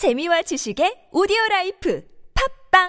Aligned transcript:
재미와 0.00 0.40
지식의 0.40 1.12
오디오 1.12 1.36
라이프 1.50 2.02
팝빵 2.72 2.88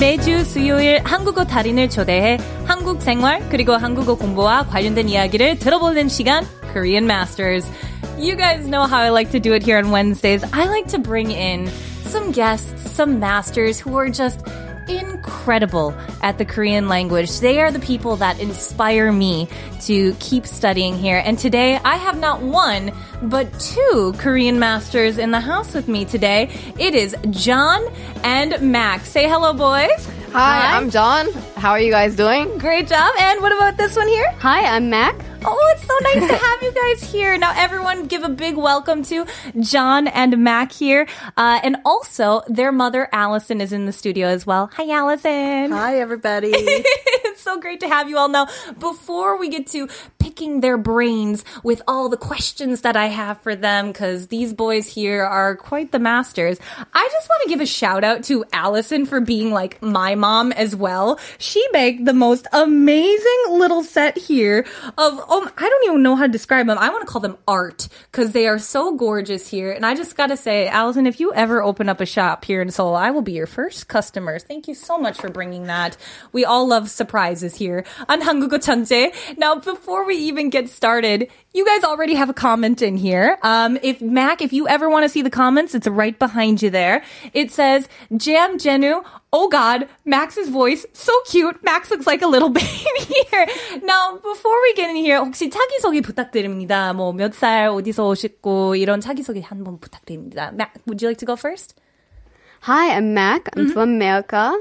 매주 0.00 0.44
수요일 0.44 1.02
한국어 1.04 1.44
달인을 1.44 1.90
초대해 1.90 2.38
한국 2.64 3.02
생활 3.02 3.46
그리고 3.50 3.74
한국어 3.74 4.14
공부와 4.14 4.64
관련된 4.68 5.10
이야기를 5.10 5.58
들어보는 5.58 6.08
시간 6.08 6.46
Korean 6.72 7.04
Masters. 7.04 7.70
You 8.16 8.34
guys 8.34 8.66
know 8.66 8.86
how 8.86 9.02
I 9.02 9.10
like 9.10 9.30
to 9.32 9.38
do 9.38 9.52
it 9.52 9.62
here 9.62 9.76
on 9.76 9.90
Wednesdays. 9.90 10.42
I 10.54 10.68
like 10.68 10.88
to 10.92 10.98
bring 10.98 11.30
in 11.30 11.68
some 12.08 12.32
guests, 12.32 12.72
some 12.96 13.20
masters 13.20 13.78
who 13.78 13.94
are 13.98 14.08
just 14.08 14.40
incredible 14.88 15.94
at 16.22 16.38
the 16.38 16.44
Korean 16.44 16.88
language. 16.88 17.40
They 17.40 17.60
are 17.60 17.70
the 17.70 17.80
people 17.80 18.16
that 18.16 18.40
inspire 18.40 19.12
me 19.12 19.48
to 19.82 20.14
keep 20.20 20.46
studying 20.46 20.96
here. 20.96 21.22
And 21.24 21.38
today 21.38 21.76
I 21.84 21.96
have 21.96 22.18
not 22.18 22.42
one, 22.42 22.92
but 23.22 23.58
two 23.58 24.14
Korean 24.18 24.58
masters 24.58 25.18
in 25.18 25.30
the 25.30 25.40
house 25.40 25.74
with 25.74 25.88
me 25.88 26.04
today. 26.04 26.50
It 26.78 26.94
is 26.94 27.16
John 27.30 27.84
and 28.22 28.60
Max. 28.60 29.08
Say 29.08 29.28
hello, 29.28 29.52
boys. 29.52 30.08
Hi, 30.32 30.76
I'm 30.76 30.90
John. 30.90 31.32
How 31.56 31.70
are 31.70 31.80
you 31.80 31.92
guys 31.92 32.16
doing? 32.16 32.58
Great 32.58 32.88
job. 32.88 33.14
And 33.20 33.40
what 33.40 33.52
about 33.52 33.76
this 33.76 33.96
one 33.96 34.08
here? 34.08 34.32
Hi, 34.38 34.64
I'm 34.66 34.90
Mac. 34.90 35.14
Oh, 35.46 35.74
it's 35.76 35.86
so 35.86 35.94
nice 36.00 36.30
to 36.30 36.36
have 36.36 36.62
you 36.62 36.72
guys 36.72 37.12
here. 37.12 37.36
Now, 37.36 37.52
everyone, 37.54 38.06
give 38.06 38.22
a 38.22 38.30
big 38.30 38.56
welcome 38.56 39.02
to 39.04 39.26
John 39.60 40.08
and 40.08 40.42
Mac 40.42 40.72
here. 40.72 41.06
Uh, 41.36 41.60
and 41.62 41.76
also, 41.84 42.42
their 42.48 42.72
mother, 42.72 43.08
Allison, 43.12 43.60
is 43.60 43.72
in 43.72 43.84
the 43.84 43.92
studio 43.92 44.28
as 44.28 44.46
well. 44.46 44.70
Hi, 44.74 44.90
Allison. 44.90 45.70
Hi, 45.72 45.98
everybody. 46.00 46.52
so 47.44 47.60
great 47.60 47.80
to 47.80 47.88
have 47.88 48.08
you 48.08 48.16
all 48.16 48.28
now. 48.28 48.48
Before 48.78 49.38
we 49.38 49.50
get 49.50 49.66
to 49.68 49.88
picking 50.18 50.60
their 50.60 50.78
brains 50.78 51.44
with 51.62 51.82
all 51.86 52.08
the 52.08 52.16
questions 52.16 52.80
that 52.80 52.96
I 52.96 53.06
have 53.06 53.42
for 53.42 53.54
them, 53.54 53.88
because 53.88 54.28
these 54.28 54.54
boys 54.54 54.88
here 54.88 55.22
are 55.22 55.54
quite 55.54 55.92
the 55.92 55.98
masters, 55.98 56.58
I 56.94 57.08
just 57.12 57.28
want 57.28 57.42
to 57.42 57.48
give 57.50 57.60
a 57.60 57.66
shout 57.66 58.02
out 58.02 58.24
to 58.24 58.44
Allison 58.52 59.04
for 59.04 59.20
being 59.20 59.52
like 59.52 59.82
my 59.82 60.14
mom 60.14 60.52
as 60.52 60.74
well. 60.74 61.20
She 61.36 61.62
made 61.72 62.06
the 62.06 62.14
most 62.14 62.46
amazing 62.52 63.44
little 63.50 63.84
set 63.84 64.16
here 64.16 64.64
of, 64.96 65.12
um, 65.12 65.50
I 65.58 65.68
don't 65.68 65.84
even 65.84 66.02
know 66.02 66.16
how 66.16 66.26
to 66.26 66.32
describe 66.32 66.66
them. 66.66 66.78
I 66.78 66.88
want 66.88 67.06
to 67.06 67.12
call 67.12 67.20
them 67.20 67.36
art 67.46 67.88
because 68.10 68.32
they 68.32 68.46
are 68.46 68.58
so 68.58 68.96
gorgeous 68.96 69.46
here. 69.48 69.70
And 69.70 69.84
I 69.84 69.94
just 69.94 70.16
got 70.16 70.28
to 70.28 70.36
say, 70.38 70.66
Allison, 70.66 71.06
if 71.06 71.20
you 71.20 71.34
ever 71.34 71.62
open 71.62 71.90
up 71.90 72.00
a 72.00 72.06
shop 72.06 72.46
here 72.46 72.62
in 72.62 72.70
Seoul, 72.70 72.94
I 72.94 73.10
will 73.10 73.20
be 73.20 73.32
your 73.32 73.46
first 73.46 73.86
customers. 73.86 74.42
Thank 74.42 74.66
you 74.66 74.74
so 74.74 74.96
much 74.96 75.18
for 75.18 75.28
bringing 75.28 75.64
that. 75.64 75.98
We 76.32 76.46
all 76.46 76.66
love 76.66 76.88
surprises 76.88 77.33
here 77.55 77.83
on 78.07 78.21
한국어 78.21 78.59
천재. 78.59 79.11
Now, 79.37 79.55
before 79.55 80.05
we 80.05 80.15
even 80.15 80.49
get 80.49 80.69
started, 80.69 81.27
you 81.53 81.65
guys 81.65 81.83
already 81.83 82.15
have 82.15 82.29
a 82.29 82.33
comment 82.33 82.81
in 82.81 82.97
here. 82.97 83.37
Um, 83.41 83.77
if 83.81 84.01
Mac, 84.01 84.41
if 84.41 84.53
you 84.53 84.67
ever 84.67 84.89
want 84.89 85.03
to 85.03 85.09
see 85.09 85.21
the 85.21 85.29
comments, 85.29 85.73
it's 85.73 85.87
right 85.87 86.17
behind 86.17 86.61
you 86.61 86.69
there. 86.69 87.01
It 87.33 87.51
says, 87.51 87.87
Jam 88.15 88.57
Jenu, 88.57 89.03
oh 89.33 89.49
God, 89.49 89.87
Max's 90.05 90.49
voice, 90.49 90.85
so 90.93 91.11
cute. 91.25 91.63
Max 91.63 91.89
looks 91.89 92.05
like 92.05 92.21
a 92.21 92.27
little 92.27 92.49
baby 92.49 93.03
here. 93.31 93.47
Now, 93.83 94.17
before 94.17 94.61
we 94.61 94.73
get 94.75 94.89
in 94.89 94.97
here, 94.97 95.19
혹시 95.19 95.49
자기소개 95.49 96.01
부탁드립니다. 96.01 96.93
뭐, 96.93 97.13
몇 97.13 97.33
살, 97.33 97.69
어디서 97.69 98.07
오셨고, 98.07 98.75
이런 98.75 99.01
자기소개 99.01 99.41
한번 99.41 99.79
부탁드립니다. 99.79 100.51
Mac, 100.53 100.79
would 100.85 101.01
you 101.01 101.09
like 101.09 101.19
to 101.19 101.25
go 101.25 101.35
first? 101.35 101.75
Hi, 102.61 102.97
I'm 102.97 103.13
Mac. 103.13 103.47
I'm 103.55 103.69
from 103.71 103.89
America. 103.89 104.53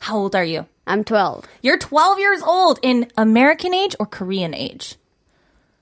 How 0.00 0.16
old 0.16 0.36
are 0.36 0.44
you? 0.44 0.64
I'm 0.91 1.05
12. 1.05 1.45
You're 1.61 1.77
12 1.77 2.19
years 2.19 2.41
old 2.41 2.77
in 2.81 3.09
American 3.15 3.73
age 3.73 3.95
or 3.97 4.05
Korean 4.05 4.53
age? 4.53 4.97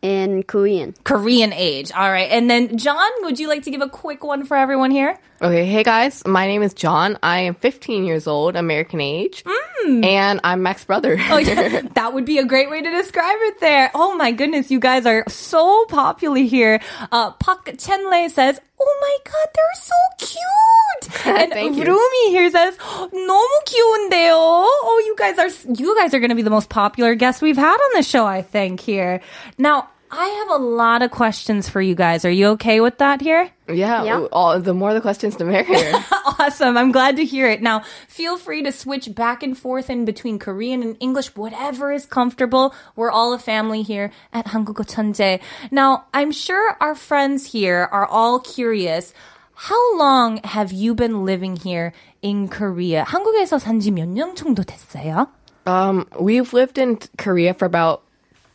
In 0.03 0.43
Korean. 0.43 0.93
Korean 1.03 1.51
age. 1.51 1.91
All 1.91 2.11
right. 2.11 2.29
And 2.29 2.47
then, 2.47 2.77
John, 2.77 3.09
would 3.21 3.39
you 3.39 3.47
like 3.47 3.63
to 3.63 3.71
give 3.71 3.81
a 3.81 3.89
quick 3.89 4.23
one 4.23 4.45
for 4.45 4.55
everyone 4.55 4.91
here? 4.91 5.17
Okay, 5.41 5.65
hey 5.65 5.83
guys, 5.83 6.27
my 6.27 6.45
name 6.45 6.61
is 6.61 6.73
John. 6.73 7.17
I 7.23 7.39
am 7.39 7.55
15 7.55 8.03
years 8.03 8.27
old, 8.27 8.55
American 8.55 9.01
age, 9.01 9.43
mm. 9.45 9.57
and 9.86 10.40
I'm 10.44 10.62
Mac's 10.62 10.84
brother. 10.84 11.18
Oh, 11.30 11.38
yeah. 11.38 11.82
that 11.94 12.12
would 12.14 12.24
be 12.24 12.38
a 12.38 12.44
great 12.44 12.70
way 12.70 12.82
to 12.82 12.90
describe 12.90 13.36
it 13.40 13.60
there. 13.60 13.90
Oh 13.94 14.16
my 14.16 14.32
goodness, 14.32 14.70
you 14.70 14.80
guys 14.80 15.06
are 15.06 15.24
so 15.28 15.84
popular 15.86 16.40
here. 16.40 16.80
Uh, 17.12 17.32
Park 17.32 17.66
Chenlei 17.66 18.30
says, 18.30 18.60
Oh 18.80 18.98
my 19.00 19.16
god, 19.30 19.48
they're 19.54 19.80
so 19.80 19.94
cute. 20.18 21.26
And 21.26 21.52
Thank 21.52 21.76
you. 21.76 21.84
Rumi 21.84 22.30
here 22.30 22.50
says, 22.50 22.76
너무 22.76 23.48
귀여운데요. 23.66 24.34
Oh, 24.34 25.02
you 25.06 25.14
guys 25.16 25.38
are, 25.38 25.72
you 25.72 25.96
guys 25.96 26.12
are 26.12 26.18
going 26.18 26.30
to 26.30 26.34
be 26.36 26.42
the 26.42 26.50
most 26.50 26.68
popular 26.68 27.14
guests 27.14 27.40
we've 27.40 27.56
had 27.56 27.76
on 27.76 27.90
the 27.94 28.02
show, 28.02 28.26
I 28.26 28.42
think 28.42 28.80
here. 28.80 29.20
Now, 29.58 29.88
I 30.10 30.26
have 30.26 30.60
a 30.60 30.64
lot 30.64 31.02
of 31.02 31.10
questions 31.10 31.68
for 31.68 31.80
you 31.80 31.94
guys. 31.94 32.24
Are 32.24 32.30
you 32.30 32.48
okay 32.50 32.80
with 32.80 32.98
that 32.98 33.20
here? 33.20 33.50
yeah, 33.68 34.04
Yeah. 34.04 34.26
All, 34.32 34.58
the 34.60 34.74
more 34.74 34.92
the 34.94 35.00
questions, 35.00 35.36
the 35.36 35.44
merrier. 35.44 35.92
awesome. 36.38 36.76
I'm 36.76 36.92
glad 36.92 37.16
to 37.16 37.24
hear 37.24 37.48
it. 37.48 37.62
Now, 37.62 37.82
feel 38.08 38.36
free 38.38 38.62
to 38.62 38.72
switch 38.72 39.14
back 39.14 39.42
and 39.42 39.56
forth 39.56 39.88
in 39.90 40.04
between 40.04 40.38
Korean 40.38 40.82
and 40.82 40.96
English, 41.00 41.34
whatever 41.36 41.92
is 41.92 42.06
comfortable. 42.06 42.74
We're 42.96 43.10
all 43.10 43.32
a 43.32 43.38
family 43.38 43.82
here 43.82 44.10
at 44.32 44.46
한국어 44.46 44.84
천재. 44.84 45.40
Now, 45.70 46.04
I'm 46.12 46.32
sure 46.32 46.76
our 46.80 46.94
friends 46.94 47.52
here 47.52 47.88
are 47.90 48.06
all 48.06 48.40
curious. 48.40 49.12
How 49.54 49.96
long 49.96 50.40
have 50.44 50.72
you 50.72 50.94
been 50.94 51.24
living 51.24 51.56
here 51.56 51.92
in 52.22 52.48
Korea? 52.48 53.04
한국에서 53.06 53.58
산지 53.58 53.90
몇 53.92 54.08
년 54.08 54.34
정도 54.34 54.64
됐어요? 54.64 55.28
um, 55.66 56.06
we've 56.20 56.52
lived 56.52 56.76
in 56.76 56.98
Korea 57.16 57.54
for 57.54 57.64
about 57.64 58.02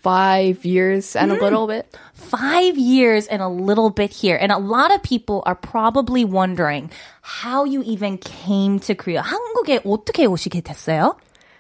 five 0.04 0.64
years 0.66 1.16
and 1.16 1.32
a 1.32 1.36
little 1.36 1.68
bit. 1.68 1.86
five 2.14 2.78
years 2.78 3.28
and 3.28 3.42
a 3.42 3.50
little 3.50 3.90
bit 3.90 4.12
here. 4.12 4.38
And 4.40 4.52
a 4.52 4.58
lot 4.58 4.94
of 4.94 5.04
people 5.04 5.44
are 5.46 5.56
probably 5.56 6.24
wondering 6.24 6.90
how 7.22 7.66
you 7.66 7.84
even 7.84 8.18
came 8.18 8.80
to 8.80 8.96
Korea. 8.96 9.22
한국에 9.22 9.82
어떻게 9.84 10.26
오시게 10.26 10.62
됐어요? 10.62 11.16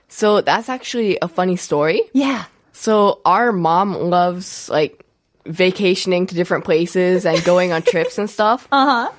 So 0.08 0.42
that's 0.42 0.70
actually 0.70 1.18
a 1.22 1.28
funny 1.28 1.56
story. 1.56 2.02
Yeah. 2.14 2.46
So 2.74 3.20
our 3.26 3.52
mom 3.52 3.94
loves 4.10 4.70
like 4.70 5.04
vacationing 5.46 6.28
to 6.28 6.36
different 6.36 6.64
places 6.64 7.26
and 7.26 7.44
going 7.44 7.74
on 7.74 7.82
trips 7.82 8.18
and 8.18 8.30
stuff. 8.30 8.68
Uh 8.72 8.86
huh. 8.86 9.12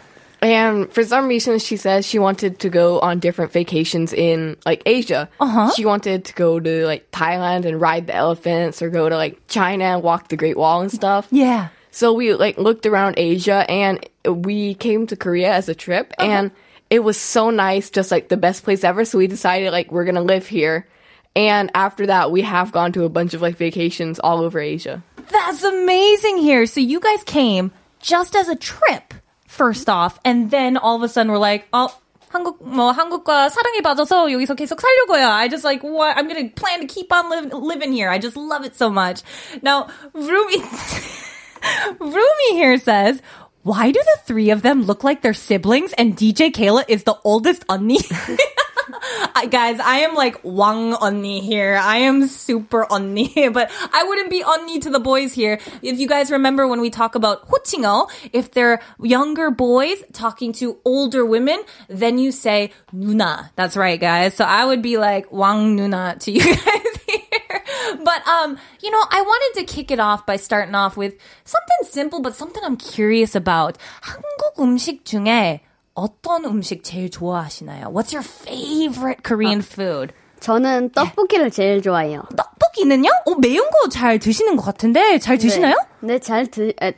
And 0.45 0.93
for 0.93 1.03
some 1.03 1.27
reason, 1.27 1.57
she 1.57 1.75
says 1.75 2.05
she 2.05 2.19
wanted 2.19 2.59
to 2.59 2.69
go 2.69 2.99
on 2.99 3.17
different 3.17 3.51
vacations 3.51 4.13
in 4.13 4.57
like 4.63 4.83
Asia. 4.85 5.27
Uh 5.39 5.47
huh. 5.47 5.71
She 5.75 5.85
wanted 5.85 6.25
to 6.25 6.33
go 6.33 6.59
to 6.59 6.85
like 6.85 7.09
Thailand 7.09 7.65
and 7.65 7.81
ride 7.81 8.05
the 8.05 8.13
elephants, 8.13 8.79
or 8.83 8.91
go 8.91 9.09
to 9.09 9.17
like 9.17 9.41
China 9.47 9.85
and 9.85 10.03
walk 10.03 10.29
the 10.29 10.37
Great 10.37 10.55
Wall 10.55 10.81
and 10.81 10.91
stuff. 10.91 11.27
Yeah. 11.31 11.69
So 11.89 12.13
we 12.13 12.35
like 12.35 12.59
looked 12.59 12.85
around 12.85 13.15
Asia 13.17 13.65
and 13.67 14.07
we 14.23 14.75
came 14.75 15.07
to 15.07 15.15
Korea 15.15 15.51
as 15.51 15.67
a 15.67 15.73
trip 15.73 16.13
and 16.19 16.51
it 16.91 16.99
was 16.99 17.17
so 17.17 17.49
nice, 17.49 17.89
just 17.89 18.11
like 18.11 18.27
the 18.27 18.37
best 18.37 18.63
place 18.63 18.83
ever. 18.83 19.03
So 19.03 19.17
we 19.17 19.25
decided 19.25 19.71
like 19.71 19.91
we're 19.91 20.05
gonna 20.05 20.21
live 20.21 20.45
here. 20.45 20.87
And 21.35 21.71
after 21.73 22.05
that, 22.05 22.31
we 22.31 22.43
have 22.43 22.71
gone 22.71 22.91
to 22.93 23.03
a 23.05 23.09
bunch 23.09 23.33
of 23.33 23.41
like 23.41 23.57
vacations 23.57 24.19
all 24.19 24.41
over 24.41 24.59
Asia. 24.59 25.03
That's 25.31 25.63
amazing 25.63 26.37
here. 26.37 26.67
So 26.67 26.81
you 26.81 26.99
guys 26.99 27.23
came 27.23 27.71
just 27.99 28.35
as 28.35 28.47
a 28.47 28.55
trip, 28.55 29.15
first 29.54 29.88
off, 29.88 30.18
and 30.24 30.50
then 30.50 30.76
all 30.76 30.96
of 30.96 31.02
a 31.02 31.08
sudden 31.08 31.32
we're 31.32 31.38
like, 31.38 31.68
oh, 31.72 31.92
한국 32.30 32.62
뭐 32.62 32.92
한국과 32.92 33.48
사랑에 33.48 33.80
빠져서 33.82 34.30
여기서 34.30 34.54
계속 34.54 34.80
살려고요. 34.80 35.28
I 35.28 35.48
just 35.48 35.64
like 35.64 35.82
what 35.82 36.16
I'm 36.16 36.28
gonna 36.28 36.48
plan 36.48 36.80
to 36.80 36.86
keep 36.86 37.12
on 37.12 37.28
live, 37.28 37.52
living 37.52 37.92
here. 37.92 38.08
I 38.08 38.18
just 38.18 38.36
love 38.36 38.64
it 38.64 38.76
so 38.76 38.88
much. 38.88 39.22
Now, 39.62 39.88
Rumi, 40.14 40.62
Rumi 41.98 42.50
here 42.52 42.78
says. 42.78 43.20
Why 43.62 43.90
do 43.90 44.00
the 44.00 44.20
three 44.24 44.48
of 44.48 44.62
them 44.62 44.84
look 44.84 45.04
like 45.04 45.20
they're 45.20 45.34
siblings 45.34 45.92
and 45.98 46.16
DJ 46.16 46.50
Kayla 46.50 46.84
is 46.88 47.04
the 47.04 47.18
oldest 47.24 47.66
언니? 47.68 48.00
I, 49.34 49.46
guys, 49.50 49.80
I 49.80 50.00
am 50.00 50.14
like 50.14 50.40
Wang 50.42 50.92
언니 50.94 51.40
here. 51.40 51.76
I 51.76 51.98
am 51.98 52.28
super 52.28 52.86
언니, 52.86 53.52
but 53.52 53.70
I 53.92 54.04
wouldn't 54.04 54.30
be 54.30 54.42
언니 54.42 54.80
to 54.82 54.90
the 54.90 55.00
boys 55.00 55.32
here. 55.32 55.58
If 55.82 55.98
you 55.98 56.08
guys 56.08 56.30
remember 56.30 56.66
when 56.66 56.80
we 56.80 56.90
talk 56.90 57.14
about 57.14 57.48
호칭어, 57.48 58.10
if 58.32 58.52
they're 58.52 58.80
younger 59.00 59.50
boys 59.50 60.02
talking 60.12 60.52
to 60.54 60.78
older 60.84 61.24
women, 61.24 61.60
then 61.88 62.18
you 62.18 62.32
say 62.32 62.70
누나. 62.94 63.50
That's 63.56 63.76
right, 63.76 64.00
guys. 64.00 64.34
So 64.34 64.44
I 64.44 64.64
would 64.64 64.82
be 64.82 64.98
like 64.98 65.30
Wang 65.32 65.76
누나 65.76 66.18
to 66.20 66.30
you 66.30 66.42
guys 66.42 66.96
here. 67.08 67.62
But 68.04 68.26
um, 68.26 68.58
you 68.82 68.90
know, 68.90 69.02
I 69.10 69.22
wanted 69.22 69.60
to 69.60 69.72
kick 69.72 69.90
it 69.90 70.00
off 70.00 70.26
by 70.26 70.36
starting 70.36 70.74
off 70.74 70.96
with 70.96 71.14
something 71.44 71.90
simple, 71.90 72.20
but 72.20 72.34
something 72.34 72.62
I'm 72.64 72.76
curious 72.76 73.34
about. 73.34 73.78
한국 74.02 74.58
음식 74.58 75.04
중에 75.04 75.60
어떤 75.95 76.45
음식 76.45 76.83
제일 76.83 77.09
좋아하시나요? 77.09 77.87
What's 77.87 78.13
your 78.13 78.23
favorite 78.23 79.23
Korean 79.25 79.59
food? 79.59 80.13
저는 80.41 80.91
떡볶이를 80.91 81.49
제일 81.49 81.81
좋아해요. 81.81 82.21
떡볶이는요? 82.35 83.09
어, 83.25 83.35
매운 83.39 83.69
거 83.71 83.89
잘 83.89 84.19
드시는 84.19 84.55
것 84.57 84.63
같은데 84.63 85.17
잘 85.19 85.37
드시나요? 85.37 85.75
네, 86.01 86.19
잘 86.19 86.47
드, 86.47 86.73
에, 86.81 86.93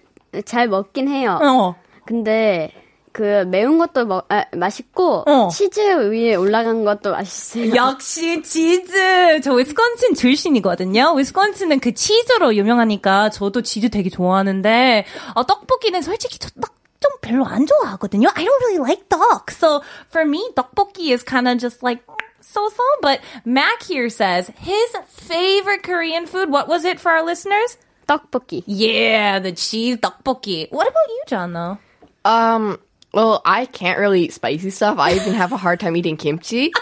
잘 0.46 0.68
먹긴 0.68 1.08
해요. 1.08 1.40
어. 1.42 1.76
근데 2.06 2.72
그 3.14 3.46
매운 3.48 3.78
것도 3.78 4.06
먹, 4.06 4.26
아, 4.30 4.46
맛있고 4.56 5.24
어. 5.28 5.48
치즈 5.50 5.80
위에 6.12 6.36
올라간 6.36 6.84
것도 6.84 7.12
맛있어요. 7.12 7.74
역시 7.78 8.42
치즈. 8.42 9.42
저 9.42 9.54
위스콘신 9.54 10.16
출신이거든요. 10.16 11.14
위스콘신은 11.14 11.80
그 11.80 11.94
치즈로 11.94 12.56
유명하니까 12.56 13.30
저도 13.30 13.62
치즈 13.62 13.90
되게 13.90 14.10
좋아하는데 14.10 15.06
어, 15.36 15.46
떡볶이는 15.46 16.02
솔직히 16.02 16.40
저 16.40 16.50
떡 16.60 16.77
좀 17.07 17.11
별로 17.21 17.45
안 17.45 17.67
좋아하거든요. 17.67 18.29
I 18.35 18.45
don't 18.45 18.61
really 18.63 18.79
like 18.79 19.09
duck. 19.09 19.51
So 19.51 19.83
for 20.09 20.25
me, 20.25 20.43
떡볶이 20.55 21.13
is 21.13 21.23
kind 21.23 21.49
of 21.49 21.59
just 21.59 21.83
like 21.83 22.03
so-so. 22.41 22.83
But 23.01 23.21
Mac 23.45 23.83
here 23.83 24.09
says 24.09 24.51
his 24.59 24.97
favorite 25.09 25.83
Korean 25.83 26.27
food. 26.27 26.51
What 26.51 26.69
was 26.69 26.85
it 26.85 27.01
for 27.01 27.11
our 27.11 27.25
listeners? 27.25 27.77
떡볶이. 28.09 28.63
Yeah, 28.67 29.39
the 29.39 29.53
cheese 29.53 29.97
떡볶이. 29.97 30.71
What 30.71 30.89
about 30.89 31.09
you, 31.09 31.23
John? 31.27 31.53
Though. 31.53 31.79
Um, 32.25 32.79
well, 33.13 33.43
I 33.45 33.67
can't 33.67 33.99
really 33.99 34.23
eat 34.25 34.33
spicy 34.33 34.71
stuff. 34.71 34.99
I 34.99 35.15
even 35.15 35.35
have 35.35 35.53
a 35.53 35.57
hard 35.57 35.81
time 35.81 35.97
eating 35.97 36.17
kimchi. 36.17 36.73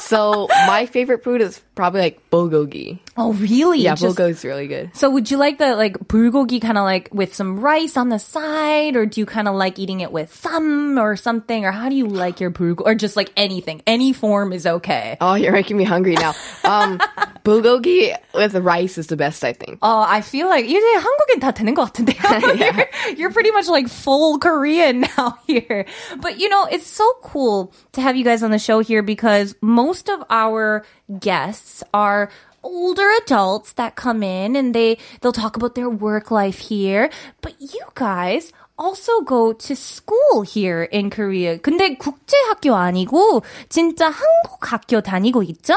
so 0.00 0.48
my 0.66 0.86
favorite 0.86 1.22
food 1.24 1.40
is 1.40 1.60
probably 1.74 2.00
like 2.00 2.30
bulgogi. 2.30 2.98
Oh, 3.16 3.32
really? 3.34 3.80
Yeah, 3.80 3.94
Just- 3.94 4.16
bulgogi 4.16 4.30
is 4.30 4.44
really 4.44 4.66
good. 4.66 4.90
So 4.96 5.10
would 5.10 5.30
you 5.30 5.36
like 5.36 5.58
the 5.58 5.76
like 5.76 5.98
bulgogi 5.98 6.60
kind 6.60 6.78
of 6.78 6.84
like 6.84 7.08
with 7.12 7.34
some 7.34 7.60
rice 7.60 7.96
on 7.96 8.08
the 8.08 8.18
side, 8.18 8.96
or 8.96 9.06
do 9.06 9.20
you 9.20 9.26
kind 9.26 9.48
of 9.48 9.54
like 9.54 9.78
eating 9.78 10.00
it 10.00 10.12
with 10.12 10.34
some 10.34 10.98
or 10.98 11.16
something, 11.16 11.64
or 11.64 11.70
how 11.72 11.88
do 11.88 11.94
you 11.94 12.06
like 12.06 12.40
your 12.40 12.50
bulgogi, 12.50 12.86
or 12.86 12.94
just 12.94 13.16
like 13.16 13.30
anything, 13.36 13.82
any 13.86 14.12
form 14.12 14.52
is 14.52 14.66
okay? 14.66 15.16
Oh, 15.20 15.34
you're 15.34 15.52
making 15.52 15.76
me 15.76 15.84
hungry 15.84 16.14
now. 16.14 16.34
Um, 16.64 17.00
bulgogi 17.43 18.15
with 18.33 18.55
rice 18.55 18.97
is 18.97 19.07
the 19.07 19.15
best, 19.17 19.43
I 19.43 19.53
think. 19.53 19.79
Uh, 19.81 20.05
I 20.07 20.21
feel 20.21 20.47
like 20.47 20.65
이제 20.65 20.79
한국인 20.95 21.39
다 21.39 21.51
되는 21.51 21.73
것 21.73 21.91
같은데요. 21.91 22.57
you're, 22.57 22.89
you're 23.15 23.31
pretty 23.31 23.51
much 23.51 23.67
like 23.67 23.87
full 23.87 24.37
Korean 24.39 25.01
now 25.17 25.37
here. 25.47 25.85
But 26.19 26.39
you 26.39 26.49
know, 26.49 26.65
it's 26.65 26.87
so 26.87 27.05
cool 27.23 27.73
to 27.93 28.01
have 28.01 28.15
you 28.15 28.23
guys 28.23 28.43
on 28.43 28.51
the 28.51 28.59
show 28.59 28.79
here 28.79 29.01
because 29.01 29.55
most 29.61 30.09
of 30.09 30.23
our 30.29 30.85
guests 31.19 31.83
are 31.93 32.29
older 32.63 33.09
adults 33.23 33.73
that 33.73 33.95
come 33.95 34.23
in 34.23 34.55
and 34.55 34.73
they 34.73 34.97
they'll 35.21 35.31
talk 35.31 35.55
about 35.55 35.75
their 35.75 35.89
work 35.89 36.31
life 36.31 36.59
here. 36.59 37.09
But 37.41 37.55
you 37.59 37.81
guys 37.95 38.51
also 38.77 39.21
go 39.21 39.53
to 39.53 39.75
school 39.75 40.41
here 40.43 40.83
in 40.83 41.09
Korea. 41.09 41.57
근데 41.57 41.97
국제 41.97 42.35
학교 42.49 42.75
아니고 42.75 43.41
진짜 43.69 44.09
한국 44.09 44.59
학교 44.61 45.01
다니고 45.01 45.43
있죠? 45.43 45.73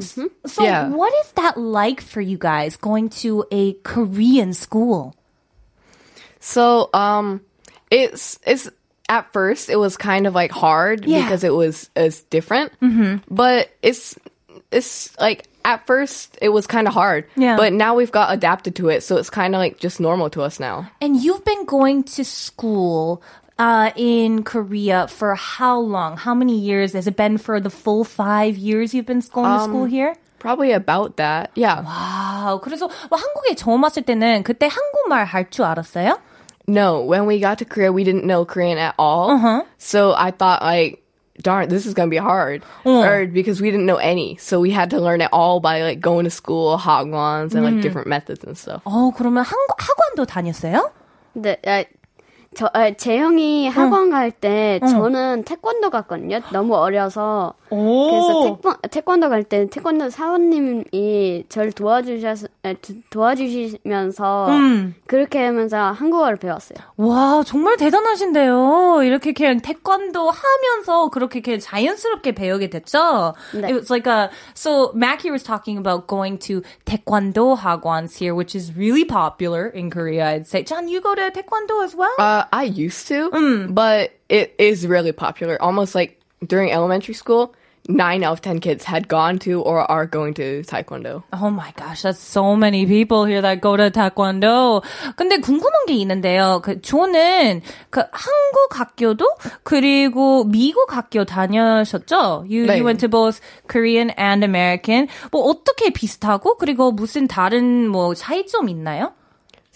So 0.00 0.28
Yeah. 0.60 0.88
what 0.88 1.12
is 1.24 1.32
that 1.32 1.56
like 1.58 2.00
for 2.00 2.20
you 2.20 2.38
guys 2.38 2.76
going 2.76 3.08
to 3.10 3.44
a 3.50 3.72
Korean 3.82 4.52
school? 4.54 5.14
So, 6.40 6.88
um, 6.94 7.40
it's, 7.90 8.38
it's, 8.46 8.70
at 9.08 9.32
first 9.32 9.70
it 9.70 9.76
was 9.76 9.96
kind 9.96 10.26
of 10.26 10.34
like 10.34 10.52
hard 10.52 11.04
Yeah. 11.04 11.22
because 11.22 11.42
it 11.44 11.52
was, 11.54 11.90
it's 11.96 12.22
different. 12.24 12.72
Mm-hmm. 12.80 13.34
But 13.34 13.70
it's, 13.82 14.16
it's 14.70 15.18
like, 15.18 15.46
at 15.64 15.86
first 15.86 16.38
it 16.40 16.50
was 16.50 16.66
kind 16.66 16.86
of 16.86 16.94
hard. 16.94 17.26
Yeah. 17.36 17.56
But 17.56 17.72
now 17.72 17.94
we've 17.94 18.12
got 18.12 18.32
adapted 18.32 18.76
to 18.76 18.88
it. 18.88 19.02
So 19.02 19.16
it's 19.16 19.30
kind 19.30 19.54
of 19.54 19.58
like 19.58 19.78
just 19.78 19.98
normal 20.00 20.30
to 20.30 20.42
us 20.42 20.60
now. 20.60 20.90
And 21.00 21.16
you've 21.16 21.44
been 21.44 21.64
going 21.64 22.04
to 22.04 22.24
school 22.24 23.22
uh, 23.59 23.91
in 23.95 24.43
Korea 24.43 25.07
for 25.07 25.35
how 25.35 25.79
long? 25.79 26.17
How 26.17 26.33
many 26.33 26.57
years? 26.57 26.93
Has 26.93 27.07
it 27.07 27.15
been 27.15 27.37
for 27.37 27.59
the 27.59 27.69
full 27.69 28.03
five 28.03 28.57
years 28.57 28.93
you've 28.93 29.05
been 29.05 29.21
going 29.31 29.57
to 29.57 29.63
school 29.63 29.85
here? 29.85 30.15
Probably 30.39 30.71
about 30.73 31.15
that. 31.17 31.51
Yeah. 31.55 31.83
아, 31.87 32.59
그래서 32.61 32.89
뭐 33.09 33.17
한국에 33.17 33.55
처음 33.55 33.81
왔을 33.83 34.03
때는 34.03 34.43
그때 34.43 34.67
한국말 34.67 35.25
할 35.25 35.45
줄 35.49 35.65
알았어요? 35.65 36.17
No, 36.67 37.01
when 37.01 37.25
we 37.25 37.39
got 37.39 37.59
to 37.59 37.65
Korea, 37.65 37.91
we 37.91 38.03
didn't 38.03 38.25
know 38.25 38.43
Korean 38.45 38.77
at 38.77 38.95
all. 38.99 39.31
Uh-huh. 39.31 39.63
So 39.77 40.13
I 40.15 40.31
thought 40.31 40.61
like, 40.61 41.01
darn, 41.41 41.69
this 41.69 41.85
is 41.85 41.93
gonna 41.93 42.09
be 42.09 42.17
hard. 42.17 42.63
Uh. 42.85 42.99
Or 43.03 43.25
because 43.27 43.61
we 43.61 43.71
didn't 43.71 43.85
know 43.85 43.97
any. 43.97 44.35
So 44.37 44.59
we 44.59 44.71
had 44.71 44.89
to 44.91 44.99
learn 44.99 45.21
it 45.21 45.29
all 45.31 45.59
by 45.61 45.81
like 45.81 45.99
going 46.01 46.25
to 46.25 46.29
school, 46.29 46.77
hagwons, 46.77 47.53
and 47.55 47.63
Mm-hmm. 47.63 47.75
like 47.75 47.81
different 47.81 48.07
methods 48.07 48.43
and 48.43 48.57
stuff. 48.57 48.81
어, 48.85 49.11
그러면 49.15 49.43
한, 49.45 49.55
학원도 49.77 50.25
다녔어요? 50.25 50.91
근데 51.33 51.57
아, 51.65 51.83
저, 52.58 52.68
아, 52.72 52.90
제 52.90 53.16
형이 53.18 53.68
학원 53.68 54.10
갈때 54.10 54.80
저는 54.88 55.44
태권도 55.44 55.90
갔거든요. 55.90 56.40
너무 56.52 56.74
어려서. 56.74 57.54
그래서 57.70 58.56
태권, 58.56 58.76
태권 58.90 59.20
도 59.20 59.28
갈 59.28 59.42
때 59.44 59.66
태권도 59.68 60.10
사원님이 60.10 61.44
저를 61.48 61.72
도와주셔서, 61.72 62.48
아, 62.62 62.72
도- 62.74 62.94
도와주시면서 63.10 64.48
그렇게 65.06 65.44
하면서 65.44 65.92
한국어를 65.92 66.36
배웠어요. 66.36 66.78
와, 66.96 67.42
정말 67.46 67.76
대단하신데요. 67.76 69.00
이렇게 69.04 69.32
그냥 69.32 69.60
태권도 69.60 70.30
하면서 70.30 71.08
그렇게 71.10 71.40
그냥 71.40 71.60
자연스럽게 71.60 72.32
배우게 72.32 72.70
됐죠? 72.70 73.34
네. 73.54 73.68
It 73.68 73.74
was 73.74 73.90
like 73.90 74.06
a, 74.06 74.30
so 74.54 74.92
Mac 74.94 75.22
here 75.22 75.32
was 75.32 75.42
talking 75.42 75.78
about 75.78 76.06
going 76.06 76.38
to 76.46 76.62
taekwondo 76.84 77.56
hagwons 77.58 78.16
here, 78.16 78.34
which 78.34 78.54
is 78.54 78.74
really 78.76 79.04
popular 79.04 79.66
in 79.66 79.90
Korea, 79.90 80.26
I'd 80.28 80.46
say. 80.46 80.62
John, 80.64 80.88
you 80.88 81.00
go 81.00 81.14
to 81.14 81.30
taekwondo 81.30 81.84
as 81.84 81.94
well? 81.94 82.14
Uh, 82.18 82.44
I 82.52 82.64
used 82.64 83.08
to, 83.08 83.30
Mm. 83.30 83.74
but 83.74 84.10
it 84.28 84.54
is 84.58 84.86
really 84.86 85.12
popular. 85.12 85.56
Almost 85.60 85.94
like 85.94 86.17
during 86.46 86.70
elementary 86.70 87.14
school, 87.14 87.54
nine 87.88 88.22
out 88.22 88.32
of 88.32 88.42
ten 88.42 88.60
kids 88.60 88.84
had 88.84 89.08
gone 89.08 89.38
to 89.38 89.62
or 89.62 89.80
are 89.90 90.06
going 90.06 90.34
to 90.34 90.62
taekwondo. 90.62 91.22
Oh 91.32 91.50
my 91.50 91.72
gosh, 91.76 92.02
that's 92.02 92.20
so 92.20 92.54
many 92.54 92.86
people 92.86 93.24
here 93.24 93.40
that 93.40 93.60
go 93.60 93.76
to 93.76 93.90
taekwondo. 93.90 94.82
근데 95.16 95.38
궁금한 95.38 95.86
게 95.86 95.94
있는데요. 95.94 96.60
그 96.62 96.80
저는 96.82 97.62
그 97.90 98.02
한국 98.12 98.78
학교도 98.78 99.26
그리고 99.62 100.44
미국 100.44 100.94
학교 100.94 101.24
다녀셨죠? 101.24 102.44
You, 102.48 102.66
네. 102.66 102.78
you 102.78 102.84
went 102.84 103.00
to 103.00 103.08
both 103.08 103.40
Korean 103.68 104.10
and 104.18 104.44
American. 104.44 105.08
뭐 105.32 105.42
어떻게 105.42 105.90
비슷하고 105.90 106.56
그리고 106.58 106.92
무슨 106.92 107.26
다른 107.26 107.88
뭐 107.88 108.14
차이점 108.14 108.68
있나요? 108.68 109.12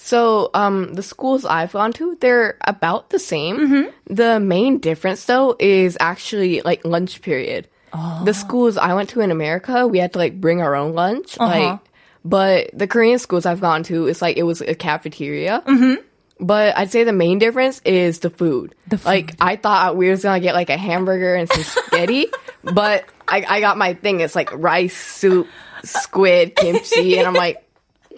So, 0.04 0.50
um, 0.52 0.94
the 0.94 1.02
schools 1.02 1.44
I've 1.44 1.72
gone 1.72 1.92
to, 1.94 2.16
they're 2.20 2.58
about 2.66 3.10
the 3.10 3.20
same. 3.20 3.56
Mm-hmm. 3.56 4.14
The 4.14 4.40
main 4.40 4.78
difference 4.78 5.24
though 5.26 5.54
is 5.60 5.96
actually 6.00 6.60
like 6.62 6.84
lunch 6.84 7.22
period. 7.22 7.68
Oh. 7.92 8.22
The 8.24 8.34
schools 8.34 8.76
I 8.76 8.94
went 8.94 9.10
to 9.10 9.20
in 9.20 9.30
America, 9.30 9.86
we 9.86 9.98
had 9.98 10.12
to 10.14 10.18
like 10.18 10.40
bring 10.40 10.60
our 10.60 10.74
own 10.74 10.94
lunch. 10.94 11.36
Uh-huh. 11.38 11.46
Like, 11.46 11.80
but 12.24 12.70
the 12.72 12.88
Korean 12.88 13.20
schools 13.20 13.46
I've 13.46 13.60
gone 13.60 13.84
to, 13.84 14.08
it's 14.08 14.20
like 14.20 14.36
it 14.36 14.42
was 14.42 14.60
a 14.60 14.74
cafeteria. 14.74 15.62
Mm-hmm. 15.64 16.02
But 16.44 16.76
I'd 16.76 16.90
say 16.90 17.04
the 17.04 17.12
main 17.12 17.38
difference 17.38 17.80
is 17.84 18.18
the 18.18 18.30
food. 18.30 18.74
The 18.88 19.00
Like, 19.04 19.36
I 19.40 19.54
thought 19.54 19.96
we 19.96 20.10
was 20.10 20.24
gonna 20.24 20.40
get 20.40 20.54
like 20.54 20.70
a 20.70 20.76
hamburger 20.76 21.36
and 21.36 21.48
some 21.48 21.62
spaghetti, 21.62 22.26
but 22.64 23.04
I, 23.28 23.44
I 23.48 23.60
got 23.60 23.78
my 23.78 23.94
thing. 23.94 24.18
It's 24.18 24.34
like 24.34 24.52
rice, 24.52 24.96
soup, 24.96 25.46
squid, 25.84 26.56
kimchi, 26.56 27.18
and 27.18 27.28
I'm 27.28 27.34
like, 27.34 27.64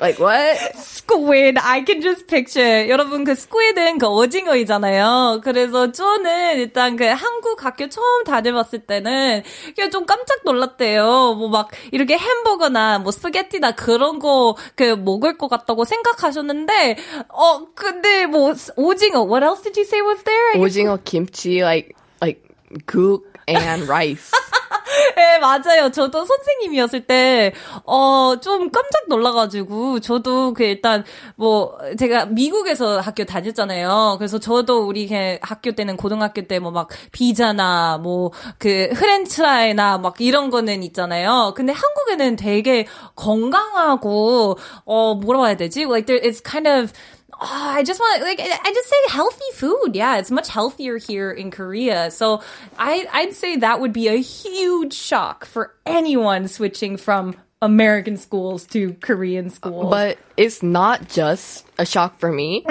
like 0.01 0.19
what? 0.19 0.57
Squid, 0.77 1.59
I 1.59 1.85
can 1.85 2.01
just 2.01 2.27
picture. 2.27 2.89
여러분 2.89 3.25
그 3.25 3.33
squid은 3.33 3.99
그 3.99 4.07
오징어이잖아요. 4.07 5.41
그래서 5.45 5.93
저는 5.93 6.59
일단 6.59 6.97
그 6.97 7.05
한국 7.05 7.65
학교 7.65 7.89
처음 7.89 8.25
다녀봤을 8.25 8.81
때는 8.87 9.43
그냥 9.75 9.91
좀 9.91 10.07
깜짝 10.07 10.41
놀랐대요. 10.45 11.35
뭐 11.35 11.49
막 11.49 11.71
이렇게 11.93 12.17
햄버거나 12.19 12.99
뭐 12.99 13.13
스파게티나 13.13 13.73
그런 13.73 14.19
거 14.19 14.55
그 14.77 14.95
먹을 14.97 15.37
것 15.39 15.49
같다고 15.49 15.85
생각하셨는데 15.85 16.97
어 17.29 17.67
근데 17.75 18.27
뭐 18.27 18.55
오징어. 18.77 19.23
What 19.25 19.45
else 19.45 19.63
did 19.63 19.79
you 19.79 19.85
say 19.87 20.01
was 20.01 20.23
there? 20.25 20.59
오징어 20.59 20.99
kimchi, 21.05 21.61
like 21.63 21.95
like 22.23 22.41
gook 22.87 23.23
and 23.49 23.87
rice. 23.89 24.31
네, 25.17 25.39
맞아요. 25.41 25.91
저도 25.91 26.25
선생님이었을 26.25 27.07
때, 27.07 27.53
어, 27.85 28.37
좀 28.41 28.71
깜짝 28.71 29.09
놀라가지고, 29.09 30.01
저도 30.01 30.53
그 30.55 30.63
일단, 30.65 31.05
뭐, 31.37 31.77
제가 31.99 32.27
미국에서 32.27 33.01
학교 33.01 33.25
다녔잖아요. 33.25 34.17
그래서 34.19 34.39
저도 34.39 34.87
우리 34.87 35.07
걔 35.07 35.39
학교 35.43 35.73
때는, 35.73 35.97
고등학교 35.97 36.43
때 36.47 36.59
뭐 36.59 36.71
막, 36.71 36.89
비자나, 37.13 37.99
뭐, 38.03 38.31
그, 38.59 38.91
프렌치라이나 38.95 39.99
막 39.99 40.15
이런 40.21 40.51
거는 40.51 40.83
있잖아요. 40.85 41.53
근데 41.57 41.73
한국에는 41.73 42.37
되게 42.37 42.87
건강하고, 43.17 44.57
어, 44.85 45.15
뭐라고 45.15 45.47
해야 45.47 45.57
되지? 45.57 45.83
Like, 45.83 46.07
there, 46.07 46.21
it's 46.27 46.43
kind 46.49 46.69
of, 46.69 46.93
Ah, 47.41 47.75
I 47.75 47.83
just 47.83 48.01
want 48.01 48.23
like 48.23 48.41
I 48.41 48.73
just 48.73 48.89
say 48.89 48.97
healthy 49.09 49.51
food. 49.55 49.95
Yeah, 49.95 50.17
it's 50.19 50.31
much 50.31 50.49
healthier 50.49 50.99
here 50.99 51.31
in 51.31 51.51
Korea. 51.51 52.11
So 52.11 52.43
I 52.79 53.07
I'd 53.13 53.35
say 53.35 53.57
that 53.57 53.81
would 53.81 53.93
be 53.93 54.09
a 54.09 54.17
huge 54.21 54.95
shock 54.95 55.45
for 55.45 55.75
anyone 55.87 56.49
switching 56.49 56.97
from 56.97 57.37
American 57.63 58.17
schools 58.17 58.67
to 58.69 58.95
Korean 58.95 59.51
schools. 59.51 59.91
But 59.91 60.19
it's 60.37 60.63
not 60.63 61.09
just 61.09 61.67
a 61.79 61.87
shock 61.87 62.19
for 62.19 62.31
me. 62.31 62.65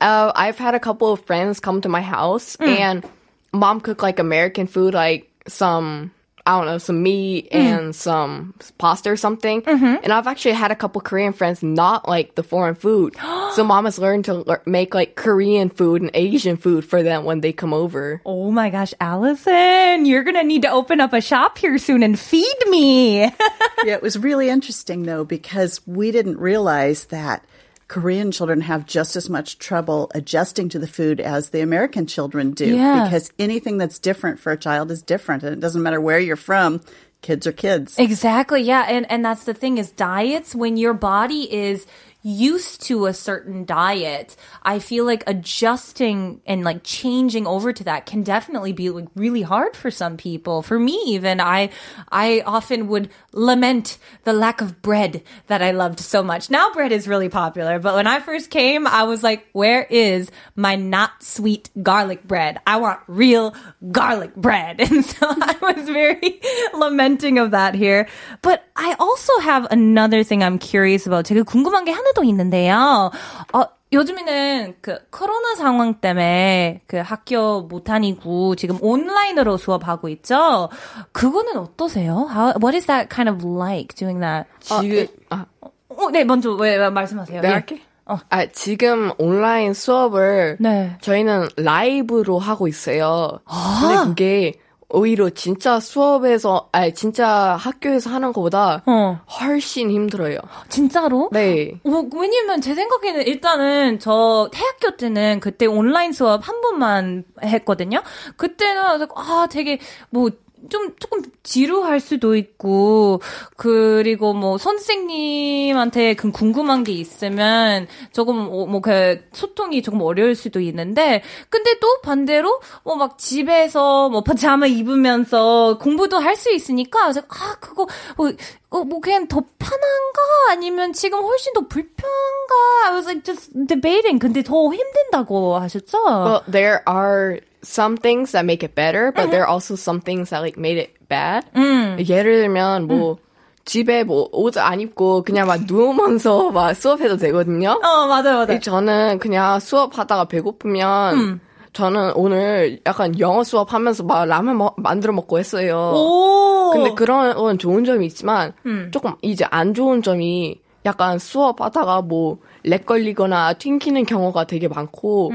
Uh, 0.00 0.32
I've 0.34 0.58
had 0.58 0.74
a 0.74 0.80
couple 0.80 1.12
of 1.12 1.24
friends 1.24 1.58
come 1.58 1.80
to 1.80 1.88
my 1.88 2.02
house 2.02 2.54
and 2.56 3.04
mom 3.52 3.80
cook 3.80 4.02
like 4.02 4.18
American 4.20 4.66
food, 4.68 4.94
like 4.94 5.28
some 5.48 6.12
I 6.48 6.52
don't 6.56 6.64
know, 6.64 6.78
some 6.78 7.02
meat 7.02 7.50
mm. 7.50 7.56
and 7.56 7.94
some 7.94 8.54
pasta 8.78 9.10
or 9.10 9.18
something. 9.18 9.60
Mm-hmm. 9.60 10.02
And 10.02 10.14
I've 10.14 10.26
actually 10.26 10.54
had 10.54 10.70
a 10.70 10.74
couple 10.74 11.02
Korean 11.02 11.34
friends 11.34 11.62
not 11.62 12.08
like 12.08 12.36
the 12.36 12.42
foreign 12.42 12.74
food. 12.74 13.16
so 13.52 13.62
mom 13.62 13.84
has 13.84 13.98
learned 13.98 14.24
to 14.24 14.34
lear- 14.34 14.62
make 14.64 14.94
like 14.94 15.14
Korean 15.14 15.68
food 15.68 16.00
and 16.00 16.10
Asian 16.14 16.56
food 16.56 16.86
for 16.86 17.02
them 17.02 17.24
when 17.24 17.42
they 17.42 17.52
come 17.52 17.74
over. 17.74 18.22
Oh 18.24 18.50
my 18.50 18.70
gosh, 18.70 18.94
Allison, 18.98 20.06
you're 20.06 20.24
gonna 20.24 20.42
need 20.42 20.62
to 20.62 20.70
open 20.70 21.02
up 21.02 21.12
a 21.12 21.20
shop 21.20 21.58
here 21.58 21.76
soon 21.76 22.02
and 22.02 22.18
feed 22.18 22.56
me. 22.68 23.20
yeah, 23.84 23.92
it 23.92 24.00
was 24.00 24.18
really 24.18 24.48
interesting 24.48 25.02
though 25.02 25.26
because 25.26 25.86
we 25.86 26.10
didn't 26.12 26.38
realize 26.38 27.04
that 27.06 27.44
Korean 27.88 28.30
children 28.30 28.60
have 28.60 28.84
just 28.86 29.16
as 29.16 29.28
much 29.30 29.58
trouble 29.58 30.10
adjusting 30.14 30.68
to 30.68 30.78
the 30.78 30.86
food 30.86 31.20
as 31.20 31.50
the 31.50 31.60
American 31.60 32.06
children 32.06 32.52
do 32.52 32.76
Yeah. 32.76 33.04
because 33.04 33.32
anything 33.38 33.78
that's 33.78 33.98
different 33.98 34.38
for 34.38 34.52
a 34.52 34.58
child 34.58 34.90
is 34.90 35.02
different 35.02 35.42
and 35.42 35.52
it 35.54 35.60
doesn't 35.60 35.82
matter 35.82 36.00
where 36.00 36.18
you're 36.20 36.36
from, 36.36 36.82
kids 37.22 37.46
are 37.46 37.52
kids. 37.52 37.98
Exactly. 37.98 38.60
Yeah. 38.62 38.82
And, 38.88 39.10
and 39.10 39.24
that's 39.24 39.44
the 39.44 39.54
thing 39.54 39.78
is 39.78 39.90
diets, 39.90 40.54
when 40.54 40.76
your 40.76 40.92
body 40.94 41.52
is 41.52 41.86
used 42.23 42.81
to 42.83 43.05
a 43.05 43.13
certain 43.13 43.65
diet, 43.65 44.35
I 44.63 44.79
feel 44.79 45.03
like 45.05 45.23
adjusting 45.27 46.39
and 46.45 46.63
like 46.63 46.83
changing 46.83 47.45
over 47.45 47.73
to 47.73 47.83
that 47.83 48.05
can 48.05 48.23
definitely 48.23 48.71
be 48.71 48.89
like 48.89 49.09
really 49.15 49.41
hard 49.41 49.75
for 49.75 49.91
some 49.91 50.15
people. 50.15 50.61
For 50.61 50.79
me, 50.79 50.93
even 51.07 51.41
I, 51.41 51.69
I 52.09 52.41
often 52.45 52.87
would 52.87 53.09
lament 53.33 53.97
the 54.23 54.31
lack 54.31 54.61
of 54.61 54.81
bread 54.81 55.21
that 55.47 55.61
I 55.61 55.71
loved 55.71 55.99
so 55.99 56.23
much. 56.23 56.49
Now 56.49 56.71
bread 56.71 56.93
is 56.93 57.07
really 57.07 57.27
popular, 57.27 57.77
but 57.77 57.95
when 57.95 58.07
I 58.07 58.21
first 58.21 58.49
came, 58.49 58.87
I 58.87 59.03
was 59.03 59.21
like, 59.21 59.45
where 59.51 59.83
is 59.89 60.31
my 60.55 60.75
not 60.75 61.21
sweet 61.21 61.69
garlic 61.83 62.25
bread? 62.25 62.61
I 62.65 62.77
want 62.77 63.01
real 63.07 63.53
garlic 63.91 64.35
bread. 64.35 64.81
And 64.93 65.03
so 65.03 65.25
I 65.27 65.55
was 65.59 65.89
very 65.89 66.39
lamenting 66.73 67.39
of 67.39 67.51
that 67.51 67.73
here. 67.73 68.07
But 68.43 68.63
I 68.75 68.95
also 68.99 69.39
have 69.39 69.65
another 69.71 70.23
thing 70.23 70.43
I'm 70.43 70.59
curious 70.59 71.07
about. 71.07 71.25
되게 71.25 71.41
궁금한 71.41 71.83
게 71.83 71.91
하나 71.91 72.13
더 72.18 72.24
있는데요. 72.24 73.10
어, 73.52 73.62
요즘에는 73.92 74.74
그 74.80 74.98
코로나 75.10 75.54
상황 75.54 75.94
때문에 75.94 76.82
그 76.86 76.98
학교 76.98 77.62
못 77.62 77.84
다니고 77.84 78.56
지금 78.56 78.76
온라인으로 78.80 79.56
수업하고 79.56 80.08
있죠. 80.10 80.68
그거는 81.12 81.56
어떠세요? 81.56 82.28
How, 82.28 82.54
what 82.60 82.74
is 82.74 82.86
that 82.86 83.08
kind 83.08 83.30
of 83.30 83.46
like 83.46 83.94
doing 83.94 84.20
that? 84.20 84.48
지금 84.60 85.06
아, 85.30 85.46
어, 85.60 86.10
네, 86.10 86.24
먼저 86.24 86.52
왜, 86.52 86.76
왜 86.76 86.90
말씀하세요. 86.90 87.40
내가 87.40 87.48
예. 87.48 87.54
할게. 87.54 87.80
아, 88.04 88.46
지금 88.46 89.12
온라인 89.18 89.74
수업을 89.74 90.56
네. 90.60 90.96
저희는 91.02 91.48
라이브로 91.56 92.38
하고 92.38 92.66
있어요. 92.66 93.38
근데 93.80 94.08
그게 94.08 94.52
오히려 94.90 95.28
진짜 95.30 95.80
수업에서, 95.80 96.70
아니, 96.72 96.94
진짜 96.94 97.56
학교에서 97.56 98.10
하는 98.10 98.32
것보다 98.32 98.82
어. 98.86 99.20
훨씬 99.40 99.90
힘들어요. 99.90 100.38
진짜로? 100.68 101.28
네. 101.32 101.72
어, 101.84 102.04
왜냐면 102.16 102.60
제 102.62 102.74
생각에는 102.74 103.26
일단은 103.26 103.98
저 103.98 104.50
대학교 104.50 104.96
때는 104.96 105.40
그때 105.40 105.66
온라인 105.66 106.12
수업 106.12 106.48
한 106.48 106.60
번만 106.62 107.24
했거든요. 107.42 108.02
그때는 108.36 108.82
아 109.14 109.46
되게 109.50 109.78
뭐 110.10 110.30
좀 110.68 110.94
조금 110.98 111.22
지루할 111.42 112.00
수도 112.00 112.36
있고 112.36 113.20
그리고 113.56 114.32
뭐 114.34 114.58
선생님한테 114.58 116.14
그 116.14 116.30
궁금한 116.30 116.84
게 116.84 116.92
있으면 116.92 117.86
조금 118.12 118.36
뭐그 118.70 119.24
소통이 119.32 119.82
조금 119.82 120.00
어려울 120.02 120.34
수도 120.34 120.60
있는데 120.60 121.22
근데 121.48 121.78
또 121.80 122.00
반대로 122.02 122.60
뭐 122.84 122.96
막 122.98 123.16
집에서 123.18 124.08
뭐 124.08 124.22
파자마 124.22 124.66
입으면서 124.66 125.78
공부도 125.80 126.18
할 126.18 126.36
수 126.38 126.52
있으니까 126.52 127.02
그래서 127.02 127.20
아 127.28 127.56
그거 127.60 127.86
뭐, 128.16 128.30
어, 128.70 128.84
뭐 128.84 129.00
그냥 129.00 129.26
더 129.26 129.40
편한가? 129.58 130.20
아니면 130.50 130.92
지금 130.92 131.20
훨씬 131.22 131.52
더 131.52 131.62
불편한가? 131.62 132.54
I 132.86 132.94
was 132.94 133.06
like 133.08 133.24
just 133.24 133.50
debating. 133.66 134.18
근데 134.20 134.42
더 134.42 134.72
힘든다고 134.72 135.56
하셨죠? 135.58 135.98
Well, 136.04 136.42
there 136.50 136.80
are 136.88 137.40
some 137.62 137.96
things 137.96 138.32
that 138.32 138.44
make 138.44 138.62
it 138.64 138.74
better, 138.74 139.12
but 139.12 139.30
there 139.30 139.42
are 139.42 139.50
also 139.50 139.74
some 139.74 140.00
things 140.00 140.30
that 140.30 140.40
like 140.42 140.58
made 140.58 140.78
it 140.78 140.92
bad. 141.08 141.44
예를 141.54 142.42
들면 142.42 142.86
뭐 142.86 143.18
집에 143.64 144.04
뭐 144.04 144.28
옷 144.32 144.56
안 144.58 144.80
입고 144.80 145.22
그냥 145.24 145.46
막 145.46 145.60
누우면서 145.68 146.50
막 146.52 146.72
수업해도 146.74 147.16
되거든요. 147.18 147.78
어 147.82 148.06
맞아요 148.06 148.46
맞아요. 148.46 148.60
저는 148.60 149.18
그냥 149.18 149.60
수업하다가 149.60 150.24
배고프면 150.26 151.40
저는 151.74 152.12
오늘 152.14 152.80
약간 152.86 153.18
영어 153.20 153.44
수업하면서 153.44 154.04
막 154.04 154.24
라면 154.24 154.56
먹- 154.56 154.74
만들어 154.80 155.12
먹고 155.12 155.38
했어요. 155.38 155.92
오. 155.94 156.70
근데 156.72 156.94
그런 156.94 157.34
건 157.34 157.58
좋은 157.58 157.84
점이 157.84 158.06
있지만 158.06 158.52
조금 158.90 159.12
이제 159.22 159.44
안 159.50 159.74
좋은 159.74 160.02
점이 160.02 160.60
약간 160.84 161.18
수업하다가 161.18 162.02
뭐 162.02 162.38
렉 162.64 162.86
걸리거나 162.86 163.54
튕기는 163.54 164.04
경우가 164.04 164.44
되게 164.44 164.68
많고 164.68 165.30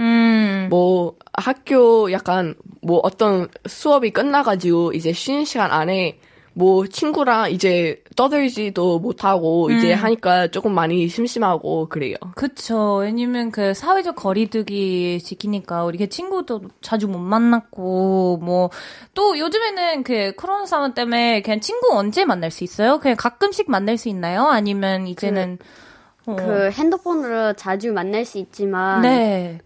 뭐 0.70 1.16
학교 1.34 2.12
약간 2.12 2.54
뭐 2.82 3.00
어떤 3.04 3.48
수업이 3.66 4.12
끝나가지고 4.12 4.94
이제 4.94 5.14
쉬는 5.14 5.46
시간 5.46 5.72
안에 5.72 6.20
뭐 6.56 6.86
친구랑 6.86 7.52
이제 7.52 8.02
떠들지도 8.16 9.00
못하고 9.00 9.72
이제 9.72 9.94
하니까 9.94 10.48
조금 10.48 10.74
많이 10.74 11.08
심심하고 11.08 11.90
그래요. 11.90 12.16
그쵸. 12.36 12.98
왜냐면 12.98 13.52
그 13.52 13.74
사회적 13.74 14.16
거리두기 14.16 15.20
지키니까 15.24 15.84
우리 15.84 15.98
그 15.98 16.08
친구도 16.08 16.62
자주 16.82 17.08
못 17.08 17.18
만났고, 17.18 18.38
뭐, 18.42 18.70
또 19.14 19.38
요즘에는 19.38 20.04
그 20.04 20.34
코로나 20.36 20.66
상황 20.66 20.94
때문에 20.94 21.42
그냥 21.42 21.60
친구 21.60 21.98
언제 21.98 22.24
만날 22.24 22.52
수 22.52 22.64
있어요? 22.64 23.00
그냥 23.00 23.18
가끔씩 23.18 23.70
만날 23.70 23.98
수 23.98 24.10
있나요? 24.10 24.48
아니면 24.48 25.08
이제는. 25.08 25.58
어. 26.26 26.36
그 26.38 26.70
핸드폰으로 26.72 27.54
자주 27.54 27.92
만날 27.92 28.24
수 28.24 28.38
있지만 28.38 29.02
네. 29.02 29.60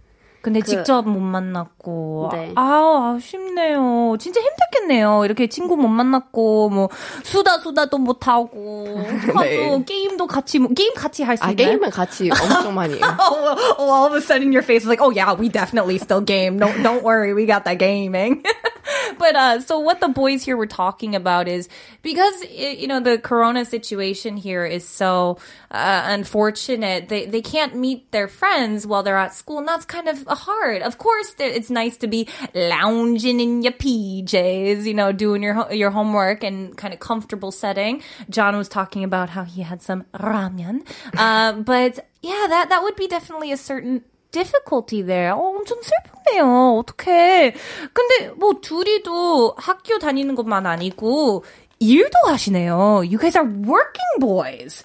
근데 0.47 0.61
그- 0.61 0.67
직접 0.67 1.01
못 1.05 1.19
만났고. 1.19 2.29
네. 2.31 2.53
아우, 2.55 3.15
아쉽네요. 3.17 4.15
진짜 4.17 4.39
힘들겠네요. 4.39 5.25
이렇게 5.25 5.47
친구 5.47 5.75
못 5.75 5.89
만났고, 5.89 6.69
뭐, 6.69 6.87
수다 7.23 7.59
수다도 7.59 7.97
못 7.97 8.25
하고, 8.29 8.87
하도 9.35 9.83
게임도 9.83 10.25
같이, 10.27 10.59
뭐, 10.59 10.69
게임 10.73 10.93
같이 10.93 11.23
할수아 11.23 11.51
있나요? 11.51 11.67
게임은 11.67 11.89
같이 11.89 12.29
엄청 12.31 12.75
많이 12.75 12.93
해요. 12.93 13.01
oh, 13.19 13.55
oh, 13.77 13.91
all 13.91 14.05
of 14.07 14.13
a 14.15 14.21
sudden 14.21 14.53
your 14.53 14.63
face 14.63 14.83
is 14.83 14.87
like, 14.87 15.01
oh 15.03 15.11
yeah, 15.11 15.33
we 15.37 15.49
definitely 15.49 15.97
still 15.97 16.21
game. 16.23 16.55
No, 16.57 16.71
don't 16.81 17.03
worry, 17.03 17.33
we 17.33 17.45
got 17.45 17.65
that 17.65 17.77
gaming. 17.77 18.41
but 19.17 19.35
uh, 19.35 19.59
so 19.59 19.79
what 19.79 19.99
the 19.99 20.07
boys 20.07 20.43
here 20.43 20.55
were 20.57 20.67
talking 20.67 21.15
about 21.15 21.47
is 21.47 21.67
because 22.01 22.41
i- 22.43 22.75
you 22.77 22.87
know 22.87 22.99
the 22.99 23.17
Corona 23.17 23.65
situation 23.65 24.37
here 24.37 24.65
is 24.65 24.87
so 24.87 25.37
uh, 25.71 26.03
unfortunate. 26.05 27.09
They 27.09 27.25
they 27.25 27.41
can't 27.41 27.75
meet 27.75 28.11
their 28.11 28.27
friends 28.27 28.85
while 28.87 29.03
they're 29.03 29.17
at 29.17 29.33
school, 29.33 29.59
and 29.59 29.67
that's 29.67 29.85
kind 29.85 30.07
of 30.07 30.25
hard. 30.27 30.81
Of 30.81 30.97
course, 30.97 31.35
it's 31.39 31.69
nice 31.69 31.97
to 31.97 32.07
be 32.07 32.27
lounging 32.53 33.39
in 33.39 33.61
your 33.63 33.73
PJs, 33.73 34.85
you 34.85 34.93
know, 34.93 35.11
doing 35.11 35.43
your 35.43 35.71
your 35.71 35.91
homework 35.91 36.43
and 36.43 36.75
kind 36.77 36.93
of 36.93 36.99
comfortable 36.99 37.51
setting. 37.51 38.01
John 38.29 38.55
was 38.55 38.69
talking 38.69 39.03
about 39.03 39.29
how 39.29 39.43
he 39.43 39.61
had 39.61 39.81
some 39.81 40.05
ramen, 40.13 40.87
uh, 41.17 41.53
but 41.53 42.07
yeah, 42.21 42.45
that 42.49 42.69
that 42.69 42.83
would 42.83 42.95
be 42.95 43.07
definitely 43.07 43.51
a 43.51 43.57
certain 43.57 44.03
difficulty 44.30 45.02
there. 45.02 45.32
어, 45.32 45.56
엄청 45.56 45.78
슬프네요. 45.82 46.78
어떡해. 46.78 47.54
근데 47.92 48.28
뭐 48.36 48.54
둘이도 48.60 49.54
학교 49.58 49.98
다니는 49.98 50.34
것만 50.34 50.66
아니고 50.66 51.44
일도 51.78 52.18
하시네요. 52.26 53.02
You 53.04 53.18
guys 53.18 53.36
are 53.36 53.46
working 53.46 54.18
boys. 54.18 54.84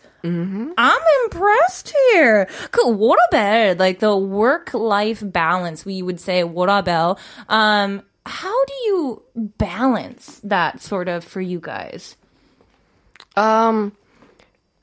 I'm 0.75 1.01
impressed 1.23 1.93
here. 2.11 2.47
그 2.71 2.81
워라벨, 2.83 3.79
like 3.79 3.99
the 3.99 4.17
work-life 4.17 5.23
balance, 5.23 5.85
we 5.85 6.01
would 6.01 6.19
say 6.19 6.43
워라벨. 6.43 7.17
Um, 7.47 8.01
how 8.25 8.65
do 8.65 8.73
you 8.87 9.23
balance 9.57 10.41
that 10.43 10.81
sort 10.81 11.07
of 11.07 11.23
for 11.23 11.39
you 11.39 11.61
guys? 11.61 12.17
Um, 13.37 13.93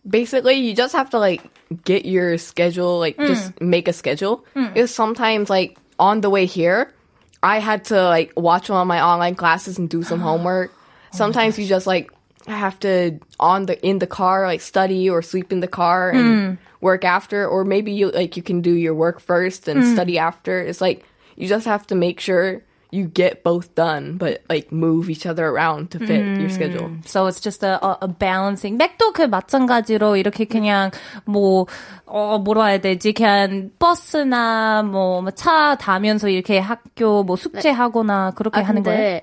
basically, 0.08 0.56
you 0.56 0.76
just 0.76 0.94
have 0.94 1.10
to 1.12 1.20
like 1.20 1.44
get 1.84 2.06
your 2.06 2.38
schedule, 2.38 3.00
like 3.00 3.18
mm. 3.18 3.28
just 3.28 3.60
make 3.62 3.88
a 3.88 3.94
schedule. 3.94 4.46
Mm. 4.56 4.74
Because 4.74 4.94
sometimes, 4.94 5.50
like 5.50 5.78
on 5.98 6.22
the 6.22 6.30
way 6.30 6.46
here, 6.46 6.94
I 7.42 7.60
had 7.60 7.86
to 7.86 8.04
like 8.04 8.34
watch 8.36 8.70
one 8.70 8.82
of 8.82 8.88
my 8.88 9.02
online 9.02 9.36
classes 9.36 9.78
and 9.78 9.90
do 9.90 10.04
some 10.04 10.20
homework. 10.30 10.72
Oh 10.74 11.18
sometimes 11.18 11.58
you 11.58 11.66
just 11.66 11.88
like 11.88 12.12
have 12.48 12.80
to 12.80 13.20
on 13.40 13.66
the 13.66 13.86
in 13.86 14.00
the 14.00 14.08
car 14.08 14.46
like 14.48 14.62
study 14.62 15.10
or 15.10 15.22
sleep 15.22 15.52
in 15.52 15.60
the 15.60 15.68
car 15.68 16.10
and 16.10 16.58
mm. 16.58 16.58
work 16.82 17.04
after, 17.04 17.48
or 17.48 17.66
maybe 17.66 17.92
you 17.92 18.10
like 18.12 18.38
you 18.38 18.44
can 18.44 18.62
do 18.62 18.74
your 18.74 18.94
work 18.94 19.20
first 19.20 19.68
and 19.68 19.86
study 19.86 20.18
after. 20.18 20.60
It's 20.60 20.82
like 20.82 21.06
you 21.36 21.48
just 21.48 21.66
have 21.66 21.88
to 21.88 21.96
make 21.96 22.20
sure 22.20 22.64
you 22.92 23.06
get 23.08 23.44
both 23.44 23.76
done, 23.76 24.18
but 24.18 24.42
like 24.50 24.72
move 24.72 25.10
each 25.10 25.26
other 25.26 25.48
around 25.48 25.92
to 25.92 26.00
fit 26.00 26.26
your 26.40 26.50
schedule. 26.50 26.90
So 27.06 27.28
it's 27.28 27.40
just 27.40 27.64
a, 27.64 27.78
a, 27.86 27.98
a 28.02 28.08
balancing. 28.08 28.78
맥도 28.78 29.14
그 29.14 29.24
마찬가지로 29.24 30.16
이렇게 30.16 30.46
그냥 30.46 30.90
뭐, 31.26 31.68
어, 32.06 32.40
뭐라 32.40 32.66
해야 32.66 32.78
되지? 32.80 33.14
그냥 33.14 33.70
버스나 33.78 34.84
뭐, 34.84 35.30
차 35.32 35.76
타면서 35.76 36.30
이렇게 36.30 36.58
학교 36.58 37.24
뭐 37.24 37.36
숙제하거나 37.36 38.32
그렇게 38.32 38.60
아 38.60 38.64
하는 38.64 38.82
거예요? 38.84 39.22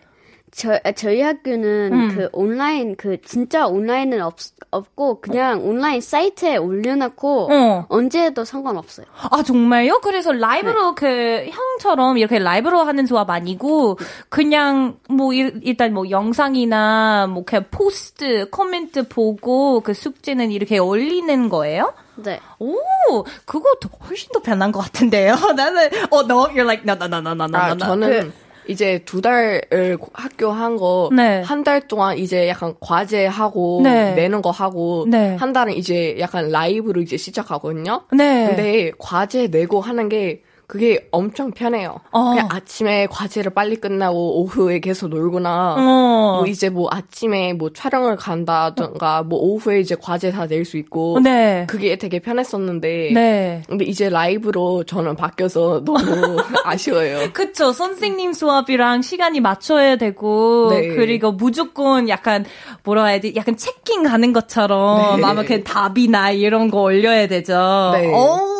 저, 0.56 0.78
저희 0.94 1.20
학교는 1.20 2.14
그 2.14 2.28
온라인 2.32 2.96
그 2.96 3.20
진짜 3.20 3.66
온라인은 3.66 4.22
없, 4.22 4.36
없고 4.70 5.20
그냥 5.20 5.62
온라인 5.62 6.00
사이트에 6.00 6.56
올려놓고 6.56 7.48
어. 7.52 7.86
언제 7.90 8.22
해도 8.24 8.42
상관없어요. 8.42 9.04
아 9.30 9.42
정말요? 9.42 10.00
그래서 10.00 10.32
라이브로 10.32 10.94
그 10.94 11.46
형처럼 11.50 12.16
이렇게 12.16 12.38
라이브로 12.38 12.80
하는 12.84 13.04
수업 13.04 13.28
아니고 13.28 13.98
그냥 14.30 14.96
뭐 15.10 15.34
일, 15.34 15.60
일단 15.62 15.92
뭐 15.92 16.08
영상이나 16.08 17.26
뭐 17.26 17.44
그냥 17.44 17.66
포스트 17.70 18.48
코멘트 18.48 19.08
보고 19.08 19.80
그 19.80 19.92
숙제는 19.92 20.50
이렇게 20.52 20.78
올리는 20.78 21.50
거예요? 21.50 21.92
네. 22.14 22.40
오, 22.58 22.76
그거 23.44 23.74
더- 23.78 23.90
훨씬 24.08 24.30
더 24.32 24.40
편한 24.40 24.72
것 24.72 24.80
같은데요. 24.80 25.34
나는 25.54 25.90
어 26.10 26.20
no, 26.22 26.46
you're 26.48 26.64
like 26.64 26.82
no 26.82 26.94
no 26.94 27.04
no 27.04 27.18
no 27.18 27.32
no 27.34 27.44
no. 27.44 27.58
아. 27.58 27.76
저는 27.76 28.32
이제 28.68 29.00
두 29.04 29.20
달을 29.20 29.62
학교 30.12 30.50
한 30.50 30.76
거, 30.76 31.10
네. 31.14 31.42
한달 31.42 31.86
동안 31.88 32.18
이제 32.18 32.48
약간 32.48 32.74
과제 32.80 33.26
하고, 33.26 33.80
네. 33.82 34.14
내는 34.14 34.42
거 34.42 34.50
하고, 34.50 35.06
네. 35.08 35.36
한 35.36 35.52
달은 35.52 35.74
이제 35.74 36.16
약간 36.18 36.50
라이브로 36.50 37.00
이제 37.00 37.16
시작하거든요. 37.16 38.02
네. 38.12 38.46
근데 38.48 38.92
과제 38.98 39.48
내고 39.48 39.80
하는 39.80 40.08
게, 40.08 40.42
그게 40.66 41.06
엄청 41.12 41.52
편해요. 41.52 42.00
어. 42.10 42.30
그냥 42.30 42.48
아침에 42.50 43.06
과제를 43.06 43.54
빨리 43.54 43.76
끝나고 43.76 44.40
오후에 44.40 44.80
계속 44.80 45.08
놀거나, 45.08 45.74
어. 45.78 46.36
뭐 46.38 46.46
이제 46.46 46.68
뭐 46.70 46.88
아침에 46.90 47.52
뭐 47.52 47.70
촬영을 47.72 48.16
간다던가, 48.16 49.22
뭐 49.22 49.38
오후에 49.38 49.78
이제 49.80 49.94
과제 50.00 50.32
다 50.32 50.46
낼 50.46 50.64
수 50.64 50.76
있고, 50.76 51.20
네. 51.22 51.66
그게 51.68 51.96
되게 51.96 52.18
편했었는데, 52.18 53.10
네. 53.14 53.62
근데 53.68 53.84
이제 53.84 54.08
라이브로 54.08 54.82
저는 54.84 55.14
바뀌어서 55.14 55.84
너무 55.84 55.96
아쉬워요. 56.64 57.30
그쵸. 57.32 57.72
선생님 57.72 58.32
수업이랑 58.32 59.02
시간이 59.02 59.40
맞춰야 59.40 59.94
되고, 59.96 60.68
네. 60.70 60.88
그리고 60.88 61.30
무조건 61.30 62.08
약간, 62.08 62.44
뭐라 62.82 63.06
해야 63.06 63.20
돼, 63.20 63.34
약간 63.36 63.56
체킹 63.56 64.02
가는 64.02 64.32
것처럼, 64.32 65.20
네. 65.20 65.24
아마 65.24 65.44
그 65.44 65.62
답이나 65.62 66.32
이런 66.32 66.70
거 66.70 66.80
올려야 66.82 67.28
되죠. 67.28 67.90
네. 67.94 68.06
오, 68.12 68.55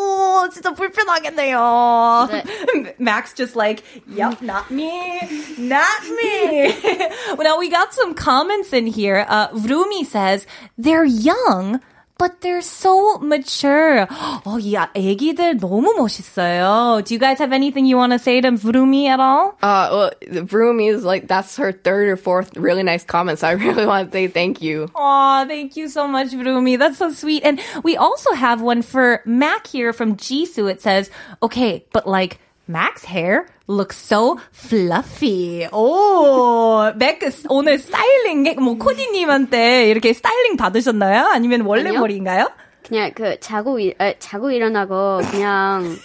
진짜 0.52 0.72
불편하겠네요. 0.74 2.28
네. 2.30 2.94
Max 2.98 3.32
just 3.34 3.56
like, 3.56 3.82
yep, 4.06 4.40
not 4.42 4.70
me, 4.70 5.20
not 5.58 6.02
me. 6.16 6.74
well, 7.36 7.44
now 7.44 7.58
we 7.58 7.68
got 7.68 7.92
some 7.94 8.14
comments 8.14 8.72
in 8.72 8.86
here. 8.86 9.26
Uh, 9.28 9.48
Rumi 9.52 10.04
says, 10.04 10.46
they're 10.78 11.04
young, 11.04 11.80
but 12.18 12.40
they're 12.40 12.60
so 12.62 13.18
mature. 13.18 14.06
어, 14.44 14.58
이 14.60 14.76
아- 14.76 14.90
애기들 14.94 15.58
너무 15.58 15.92
멋있어요. 15.98 17.02
Do 17.04 17.14
you 17.14 17.18
guys 17.18 17.38
have 17.40 17.52
anything 17.52 17.84
you 17.84 17.96
want 17.96 18.12
to 18.12 18.18
say 18.20 18.40
to 18.40 18.52
Vroomi 18.52 19.06
at 19.08 19.18
all? 19.18 19.56
Uh, 19.60 19.88
well, 19.90 20.10
the 20.20 20.42
Vroomi 20.42 20.88
is 20.88 21.02
like 21.04 21.26
that's 21.26 21.56
her 21.56 21.72
third 21.72 22.06
or 22.08 22.16
fourth 22.16 22.56
really 22.56 22.84
nice 22.84 23.02
comment. 23.02 23.40
So 23.40 23.48
I 23.48 23.52
really 23.52 23.86
want 23.86 24.12
to 24.12 24.16
say 24.16 24.28
thank 24.28 24.62
you. 24.62 24.88
Aw, 24.94 25.46
thank 25.46 25.76
you 25.76 25.88
so 25.88 26.06
much, 26.06 26.28
Vroomi. 26.30 26.78
That's 26.78 26.98
so 26.98 27.10
sweet. 27.10 27.42
And 27.42 27.60
we 27.82 27.96
also 27.96 28.32
have 28.34 28.60
one 28.62 28.82
for 28.82 29.20
Mac 29.26 29.66
here 29.66 29.92
from 29.92 30.14
Jisoo. 30.16 30.70
It 30.70 30.80
says, 30.80 31.10
okay, 31.42 31.84
but 31.92 32.06
like, 32.06 32.38
Mac's 32.69 33.05
hair 33.05 33.45
looks 33.67 33.97
so 33.97 34.37
fluffy. 34.51 35.67
오, 35.71 36.91
맥 36.95 37.19
오늘 37.49 37.79
스타일링 37.79 38.55
뭐 38.61 38.77
코디님한테 38.77 39.89
이렇게 39.89 40.13
스타일링 40.13 40.57
받으셨나요? 40.57 41.27
아니면 41.31 41.61
원래 41.61 41.89
아니요. 41.89 41.99
머리인가요? 42.01 42.49
그냥 42.87 43.11
그 43.15 43.39
자고 43.39 43.79
일, 43.79 43.95
아, 43.99 44.13
자고 44.19 44.51
일어나고 44.51 45.19
그냥 45.31 45.95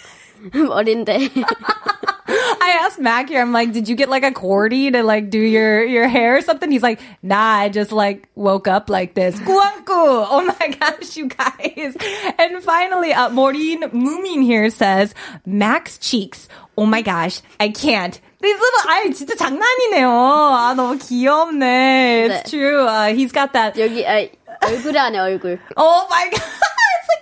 머리인데 0.68 1.18
I 2.31 2.79
asked 2.81 2.99
Mac 2.99 3.29
here. 3.29 3.41
I'm 3.41 3.51
like, 3.51 3.71
did 3.71 3.87
you 3.87 3.95
get 3.95 4.09
like 4.09 4.23
a 4.23 4.31
cordy 4.31 4.91
to 4.91 5.03
like 5.03 5.29
do 5.29 5.39
your 5.39 5.83
your 5.83 6.07
hair 6.07 6.37
or 6.37 6.41
something? 6.41 6.71
He's 6.71 6.83
like, 6.83 6.99
nah, 7.21 7.63
I 7.63 7.69
just 7.69 7.91
like 7.91 8.27
woke 8.35 8.67
up 8.67 8.89
like 8.89 9.13
this. 9.13 9.35
Kuangku. 9.39 9.87
Oh 10.29 10.43
my 10.59 10.67
gosh, 10.79 11.15
you 11.17 11.27
guys. 11.27 11.95
And 12.37 12.63
finally, 12.63 13.13
uh, 13.13 13.29
Maureen 13.29 13.83
Moomin 13.91 14.43
here 14.43 14.69
says, 14.69 15.13
Mac's 15.45 15.97
cheeks. 15.97 16.47
Oh 16.77 16.85
my 16.85 17.01
gosh, 17.01 17.41
I 17.59 17.69
can't. 17.69 18.19
These 18.39 18.55
little, 18.59 18.91
아 18.91 19.01
진짜 19.13 19.35
장난이네요. 19.35 20.09
아 20.09 20.73
너무 20.75 20.97
귀엽네. 20.99 22.25
It's 22.27 22.43
네. 22.43 22.49
true. 22.49 22.85
Uh, 22.85 23.13
he's 23.13 23.31
got 23.31 23.53
that. 23.53 23.75
여기 23.75 24.05
아, 24.05 24.27
얼굴 24.61 24.97
안에 24.97 25.17
얼굴. 25.17 25.59
Oh 25.75 26.07
my 26.09 26.29
god. 26.29 26.41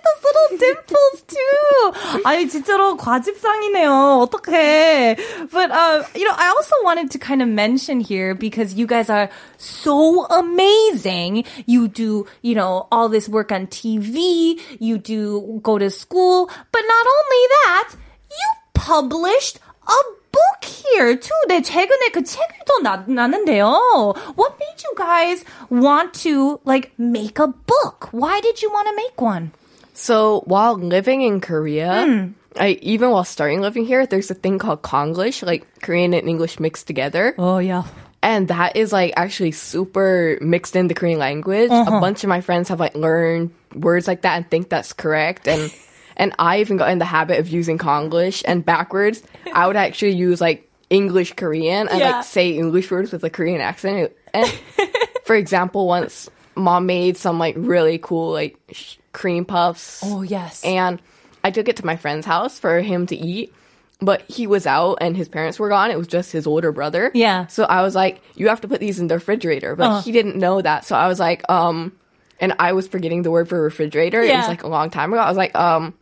like 0.00 0.02
those 0.04 0.22
little 0.24 0.58
dimples 0.58 1.22
too. 1.28 2.22
아니 2.24 2.48
진짜로 2.48 2.96
과즙상이네요. 2.96 4.26
어떡해. 4.26 5.16
But 5.50 5.70
uh, 5.70 6.02
you 6.14 6.24
know, 6.24 6.34
I 6.36 6.48
also 6.48 6.74
wanted 6.82 7.10
to 7.12 7.18
kind 7.18 7.42
of 7.42 7.48
mention 7.48 8.00
here 8.00 8.34
because 8.34 8.74
you 8.74 8.86
guys 8.86 9.10
are 9.10 9.28
so 9.58 10.24
amazing. 10.26 11.44
You 11.66 11.88
do, 11.88 12.26
you 12.42 12.54
know, 12.54 12.88
all 12.90 13.08
this 13.08 13.28
work 13.28 13.52
on 13.52 13.66
TV, 13.66 14.58
you 14.80 14.98
do 14.98 15.60
go 15.62 15.78
to 15.78 15.90
school, 15.90 16.46
but 16.72 16.82
not 16.86 17.06
only 17.06 17.42
that, 17.64 17.90
you 18.30 18.48
published 18.74 19.58
a 19.86 20.00
book 20.32 20.64
here 20.64 21.16
too. 21.16 21.34
네, 21.48 21.60
최근에 21.62 22.10
그 22.12 22.22
책을 22.22 22.56
또 22.66 22.80
나, 22.82 23.04
나는데요. 23.06 24.14
What 24.36 24.56
made 24.58 24.82
you 24.84 24.94
guys 24.96 25.44
want 25.70 26.12
to 26.24 26.60
like 26.64 26.92
make 26.98 27.38
a 27.38 27.46
book? 27.48 28.08
Why 28.12 28.40
did 28.40 28.62
you 28.62 28.70
want 28.70 28.88
to 28.88 28.94
make 28.96 29.20
one? 29.20 29.52
So 30.01 30.41
while 30.45 30.79
living 30.79 31.21
in 31.21 31.41
Korea, 31.41 32.05
hmm. 32.07 32.31
I 32.59 32.79
even 32.81 33.11
while 33.11 33.23
starting 33.23 33.61
living 33.61 33.85
here, 33.85 34.07
there's 34.07 34.31
a 34.31 34.33
thing 34.33 34.57
called 34.57 34.81
Konglish, 34.81 35.45
like 35.45 35.61
Korean 35.79 36.15
and 36.15 36.27
English 36.27 36.59
mixed 36.59 36.87
together. 36.87 37.35
Oh 37.37 37.59
yeah. 37.59 37.83
And 38.23 38.47
that 38.47 38.75
is 38.75 38.91
like 38.91 39.13
actually 39.15 39.51
super 39.51 40.39
mixed 40.41 40.75
in 40.75 40.87
the 40.87 40.95
Korean 40.95 41.19
language. 41.19 41.69
A 41.69 41.85
uh-huh. 41.85 41.99
bunch 41.99 42.23
of 42.23 42.29
my 42.29 42.41
friends 42.41 42.69
have 42.69 42.79
like 42.79 42.95
learned 42.95 43.53
words 43.75 44.07
like 44.07 44.23
that 44.23 44.37
and 44.37 44.49
think 44.49 44.69
that's 44.69 44.91
correct. 44.91 45.47
And 45.47 45.71
and 46.17 46.33
I 46.39 46.61
even 46.61 46.77
got 46.77 46.89
in 46.89 46.97
the 46.97 47.05
habit 47.05 47.37
of 47.37 47.47
using 47.47 47.77
Konglish 47.77 48.41
and 48.43 48.65
backwards. 48.65 49.21
I 49.53 49.67
would 49.67 49.77
actually 49.77 50.17
use 50.17 50.41
like 50.41 50.67
English 50.89 51.33
Korean 51.33 51.87
and 51.87 51.99
Yeah. 51.99 52.11
like 52.17 52.25
say 52.25 52.57
English 52.57 52.89
words 52.89 53.11
with 53.11 53.23
a 53.23 53.29
Korean 53.29 53.61
accent. 53.61 54.11
And 54.33 54.49
for 55.25 55.35
example, 55.35 55.85
once 55.85 56.27
mom 56.54 56.86
made 56.86 57.16
some 57.16 57.38
like 57.38 57.54
really 57.58 57.98
cool 57.98 58.32
like 58.32 58.56
sh- 58.72 58.96
cream 59.12 59.44
puffs. 59.44 60.00
Oh 60.04 60.22
yes. 60.22 60.62
And 60.64 61.00
I 61.44 61.50
took 61.50 61.68
it 61.68 61.76
to 61.76 61.86
my 61.86 61.96
friend's 61.96 62.26
house 62.26 62.58
for 62.58 62.80
him 62.80 63.06
to 63.08 63.16
eat. 63.16 63.52
But 64.00 64.22
he 64.28 64.46
was 64.46 64.66
out 64.66 64.98
and 65.00 65.16
his 65.16 65.26
parents 65.28 65.58
were 65.58 65.70
gone. 65.70 65.90
It 65.90 65.96
was 65.96 66.06
just 66.06 66.30
his 66.30 66.46
older 66.46 66.70
brother. 66.70 67.10
Yeah. 67.14 67.46
So 67.46 67.64
I 67.64 67.80
was 67.80 67.94
like, 67.94 68.20
you 68.34 68.48
have 68.48 68.60
to 68.60 68.68
put 68.68 68.78
these 68.78 69.00
in 69.00 69.06
the 69.08 69.14
refrigerator. 69.14 69.74
But 69.74 69.88
Uh. 69.88 70.00
he 70.02 70.12
didn't 70.12 70.36
know 70.36 70.60
that. 70.60 70.84
So 70.84 70.94
I 70.94 71.08
was 71.08 71.18
like, 71.18 71.40
um, 71.48 71.92
and 72.38 72.52
I 72.58 72.72
was 72.74 72.86
forgetting 72.88 73.22
the 73.22 73.30
word 73.30 73.48
for 73.48 73.56
refrigerator. 73.62 74.20
It 74.20 74.28
Yeah. 74.28 74.40
was 74.44 74.48
like 74.48 74.64
a 74.64 74.68
long 74.68 74.90
time 74.90 75.12
ago. 75.14 75.22
I 75.22 75.28
was 75.28 75.38
like, 75.38 75.56
um, 75.56 75.94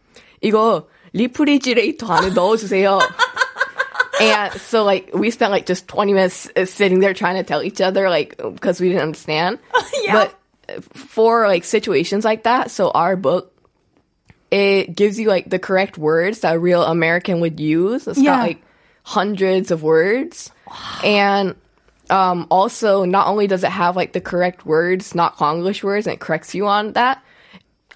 이거 0.42 0.86
리프리지레이터 1.14 2.06
안에 2.10 2.30
넣어주세요. 2.34 2.98
and 4.20 4.52
so 4.60 4.84
like 4.84 5.10
we 5.14 5.30
spent 5.30 5.50
like 5.52 5.66
just 5.66 5.86
20 5.88 6.12
minutes 6.14 6.50
uh, 6.56 6.64
sitting 6.66 7.00
there 7.00 7.14
trying 7.14 7.36
to 7.36 7.42
tell 7.42 7.62
each 7.62 7.80
other 7.80 8.08
like 8.10 8.36
because 8.38 8.80
we 8.80 8.88
didn't 8.88 9.02
understand. 9.02 9.58
Yeah. 10.02 10.12
But 10.12 10.28
uh, 10.30 10.32
for 10.81 11.47
like 11.47 11.63
situations 11.63 12.23
like 12.25 12.43
that, 12.43 12.71
so 12.71 12.91
our 12.91 13.15
book 13.15 13.53
it 14.51 14.95
gives 14.95 15.19
you 15.19 15.27
like 15.27 15.47
the 15.49 15.59
correct 15.59 15.97
words 15.97 16.39
that 16.39 16.55
a 16.55 16.59
real 16.59 16.81
American 16.83 17.39
would 17.41 17.59
use. 17.59 18.07
It's 18.07 18.17
Yeah. 18.19 18.31
got 18.37 18.47
like 18.47 18.61
hundreds 19.03 19.69
of 19.69 19.83
words. 19.83 20.49
And 21.03 21.55
um, 22.09 22.47
also, 22.49 23.05
not 23.05 23.27
only 23.27 23.45
does 23.45 23.63
it 23.63 23.69
have 23.69 23.95
like 23.95 24.13
the 24.13 24.21
correct 24.21 24.65
words, 24.65 25.13
not 25.13 25.37
Konglish 25.37 25.83
words, 25.83 26.07
and 26.07 26.15
it 26.15 26.19
corrects 26.19 26.55
you 26.55 26.65
on 26.65 26.93
that, 26.93 27.23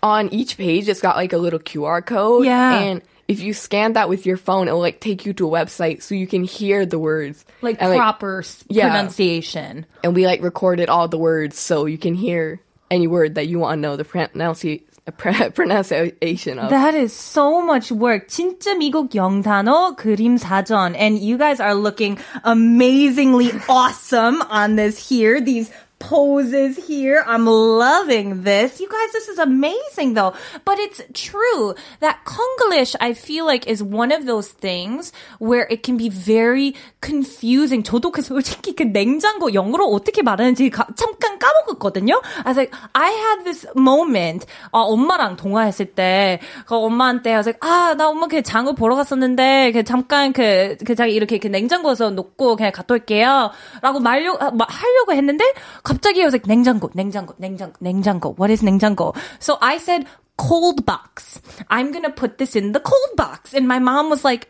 on 0.03 0.29
each 0.31 0.57
page 0.57 0.88
it's 0.88 1.01
got 1.01 1.15
like 1.15 1.33
a 1.33 1.38
little 1.39 1.59
QR 1.59 2.05
code. 2.05 2.45
Yeah. 2.45 2.77
And 2.79 3.01
if 3.28 3.40
you 3.40 3.52
scan 3.52 3.92
that 3.92 4.08
with 4.08 4.24
your 4.24 4.37
phone, 4.37 4.68
it'll 4.68 4.80
like 4.80 5.00
take 5.00 5.26
you 5.26 5.32
to 5.34 5.46
a 5.46 5.50
website 5.50 6.02
so 6.02 6.14
you 6.14 6.26
can 6.26 6.44
hear 6.44 6.87
the 6.87 6.98
words. 6.98 7.44
like 7.61 7.76
and, 7.80 7.96
proper 7.96 8.40
s 8.40 8.64
yeah. 8.68 8.88
pronunciation. 8.88 9.84
and 10.02 10.14
we 10.14 10.26
like 10.26 10.42
recorded 10.42 10.88
all 10.88 11.08
the 11.08 11.18
words 11.18 11.58
so 11.58 11.84
you 11.84 11.98
can 11.98 12.14
hear 12.14 12.61
any 12.90 13.06
word 13.06 13.34
that 13.34 13.46
you 13.46 13.58
want 13.58 13.76
to 13.76 13.80
know 13.80 13.96
the 13.96 14.04
pronunci- 14.04 14.82
pr- 15.16 15.50
pronunciation 15.50 16.58
of. 16.58 16.70
That 16.70 16.94
is 16.94 17.12
so 17.12 17.61
much 17.61 17.92
work. 17.92 18.28
진짜 18.28 18.74
미국 18.76 19.14
영단어 19.14 19.96
그림 19.96 20.38
사전. 20.38 20.94
And 20.96 21.18
you 21.18 21.38
guys 21.38 21.61
are 21.61 21.74
looking 21.74 22.18
amazingly 22.44 23.52
awesome 23.68 24.42
on 24.42 24.76
this 24.76 24.96
here. 25.08 25.40
These 25.40 25.70
poses 26.03 26.75
here. 26.75 27.23
I'm 27.25 27.45
loving 27.47 28.43
this. 28.43 28.81
You 28.81 28.89
guys, 28.89 29.11
this 29.13 29.29
is 29.29 29.39
amazing 29.39 30.13
though. 30.13 30.33
But 30.65 30.77
it's 30.79 31.01
true 31.13 31.75
that 32.01 32.25
Konglish, 32.25 32.95
I 32.99 33.13
feel 33.13 33.45
like, 33.45 33.67
is 33.67 33.81
one 33.81 34.11
of 34.11 34.25
those 34.25 34.49
things 34.49 35.13
where 35.39 35.65
it 35.69 35.83
can 35.83 35.95
be 35.95 36.09
very 36.09 36.75
confusing. 37.01 37.83
저도 37.83 38.11
그 38.11 38.21
솔직히 38.21 38.75
그 38.75 38.83
냉장고 38.83 39.53
영어로 39.53 39.87
어떻게 39.87 40.21
말하는지 40.21 40.69
가, 40.69 40.87
잠깐 40.95 41.39
까먹었거든요. 41.39 42.21
I 42.43 42.51
was 42.51 42.57
like, 42.57 42.75
I 42.93 43.11
had 43.11 43.43
this 43.45 43.67
moment. 43.75 44.45
아, 44.71 44.79
엄마랑 44.79 45.37
통화했을 45.37 45.95
때, 45.95 46.39
그 46.65 46.75
엄마한테 46.75 47.31
I 47.31 47.37
was 47.37 47.47
like, 47.47 47.59
아, 47.61 47.95
나 47.95 48.09
엄마 48.09 48.27
그 48.27 48.41
장을 48.41 48.73
보러 48.75 48.95
갔었는데, 48.95 49.71
그 49.71 49.83
잠깐 49.83 50.33
그, 50.33 50.75
그 50.85 50.95
자기 50.95 51.13
이렇게 51.13 51.37
그 51.37 51.47
냉장고에서 51.47 52.09
놓고 52.09 52.57
그냥 52.57 52.71
갔다 52.73 52.93
올게요. 52.93 53.51
라고 53.81 53.99
말려, 53.99 54.33
마, 54.51 54.65
하려고 54.67 55.13
했는데, 55.13 55.45
갑자기 55.92 56.20
I 56.20 56.24
was 56.24 56.32
like, 56.32 56.46
냉장고, 56.46 56.90
냉장고, 56.94 57.34
냉장고, 57.38 57.78
냉장고. 57.80 58.34
What 58.37 58.50
is 58.50 58.62
냉장고? 58.62 59.14
So 59.40 59.58
I 59.61 59.78
said, 59.78 60.06
cold 60.37 60.87
box. 60.87 61.40
I'm 61.68 61.92
gonna 61.92 62.11
put 62.11 62.38
this 62.38 62.56
in 62.56 62.72
the 62.72 62.80
cold 62.80 63.16
box. 63.16 63.52
And 63.52 63.68
my 63.68 63.78
mom 63.78 64.08
was 64.08 64.24
like, 64.24 64.48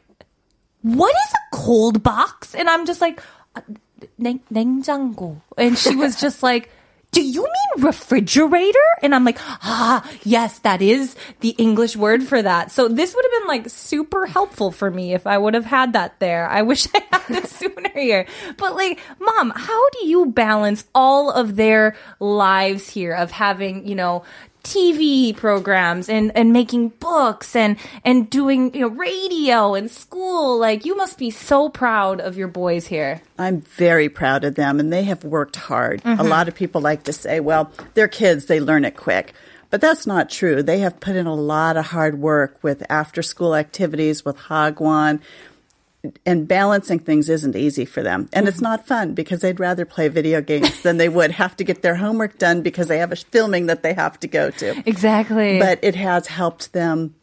what 0.82 1.10
is 1.10 1.32
a 1.34 1.56
cold 1.56 2.02
box? 2.02 2.54
And 2.54 2.68
I'm 2.68 2.86
just 2.86 3.00
like, 3.00 3.20
uh, 3.56 3.62
냉, 4.20 4.40
냉장고. 4.52 5.40
And 5.56 5.76
she 5.76 5.96
was 5.96 6.20
just 6.20 6.42
like, 6.42 6.70
do 7.13 7.21
you 7.21 7.43
mean 7.43 7.85
refrigerator? 7.85 8.79
And 9.01 9.15
I'm 9.15 9.23
like, 9.23 9.37
ah, 9.39 10.09
yes, 10.23 10.59
that 10.59 10.81
is 10.81 11.15
the 11.39 11.49
English 11.51 11.95
word 11.95 12.23
for 12.23 12.41
that. 12.41 12.71
So 12.71 12.87
this 12.87 13.15
would 13.15 13.25
have 13.25 13.41
been 13.41 13.47
like 13.47 13.69
super 13.69 14.25
helpful 14.25 14.71
for 14.71 14.89
me 14.89 15.13
if 15.13 15.25
I 15.25 15.37
would 15.37 15.53
have 15.53 15.65
had 15.65 15.93
that 15.93 16.19
there. 16.19 16.47
I 16.49 16.63
wish 16.63 16.87
I 16.93 17.03
had 17.11 17.21
this 17.29 17.51
sooner 17.57 17.89
here. 17.93 18.25
But 18.57 18.75
like, 18.75 18.99
mom, 19.19 19.53
how 19.55 19.89
do 19.91 20.07
you 20.07 20.25
balance 20.25 20.85
all 20.93 21.29
of 21.31 21.55
their 21.55 21.95
lives 22.19 22.89
here 22.89 23.13
of 23.13 23.31
having, 23.31 23.87
you 23.87 23.95
know, 23.95 24.23
TV 24.63 25.35
programs 25.35 26.07
and, 26.07 26.31
and 26.35 26.53
making 26.53 26.89
books 26.89 27.55
and, 27.55 27.77
and 28.05 28.29
doing, 28.29 28.73
you 28.73 28.81
know, 28.81 28.87
radio 28.87 29.73
and 29.75 29.91
school. 29.91 30.57
Like, 30.57 30.85
you 30.85 30.95
must 30.95 31.17
be 31.17 31.29
so 31.29 31.69
proud 31.69 32.21
of 32.21 32.37
your 32.37 32.47
boys 32.47 32.87
here. 32.87 33.21
I'm 33.37 33.61
very 33.61 34.09
proud 34.09 34.45
of 34.45 34.55
them, 34.55 34.79
and 34.79 34.91
they 34.91 35.03
have 35.03 35.23
worked 35.23 35.57
hard. 35.57 35.99
A 35.99 36.03
mm-hmm. 36.03 36.27
lot 36.27 36.47
of 36.47 36.55
people 36.55 36.81
like 36.81 37.03
to 37.03 37.13
say, 37.13 37.39
well, 37.39 37.71
they're 37.93 38.07
kids, 38.07 38.45
they 38.45 38.59
learn 38.59 38.85
it 38.85 38.95
quick. 38.95 39.33
But 39.69 39.81
that's 39.81 40.05
not 40.05 40.29
true. 40.29 40.61
They 40.61 40.79
have 40.79 40.99
put 40.99 41.15
in 41.15 41.25
a 41.25 41.33
lot 41.33 41.77
of 41.77 41.87
hard 41.87 42.19
work 42.19 42.59
with 42.61 42.83
after 42.91 43.23
school 43.23 43.55
activities, 43.55 44.23
with 44.23 44.37
Hagwon, 44.37 45.19
and 46.25 46.47
balancing 46.47 46.99
things 46.99 47.29
isn't 47.29 47.55
easy 47.55 47.85
for 47.85 48.03
them. 48.03 48.29
And 48.33 48.47
it's 48.47 48.57
mm-hmm. 48.57 48.65
not 48.65 48.87
fun 48.87 49.13
because 49.13 49.41
they'd 49.41 49.59
rather 49.59 49.85
play 49.85 50.09
video 50.09 50.41
games 50.41 50.81
than 50.81 50.97
they 50.97 51.09
would 51.09 51.31
have 51.31 51.55
to 51.57 51.63
get 51.63 51.81
their 51.81 51.95
homework 51.95 52.37
done 52.37 52.61
because 52.61 52.87
they 52.87 52.97
have 52.97 53.11
a 53.11 53.15
filming 53.15 53.67
that 53.67 53.83
they 53.83 53.93
have 53.93 54.19
to 54.21 54.27
go 54.27 54.49
to. 54.51 54.83
Exactly. 54.87 55.59
But 55.59 55.79
it 55.81 55.95
has 55.95 56.27
helped 56.27 56.73
them 56.73 57.15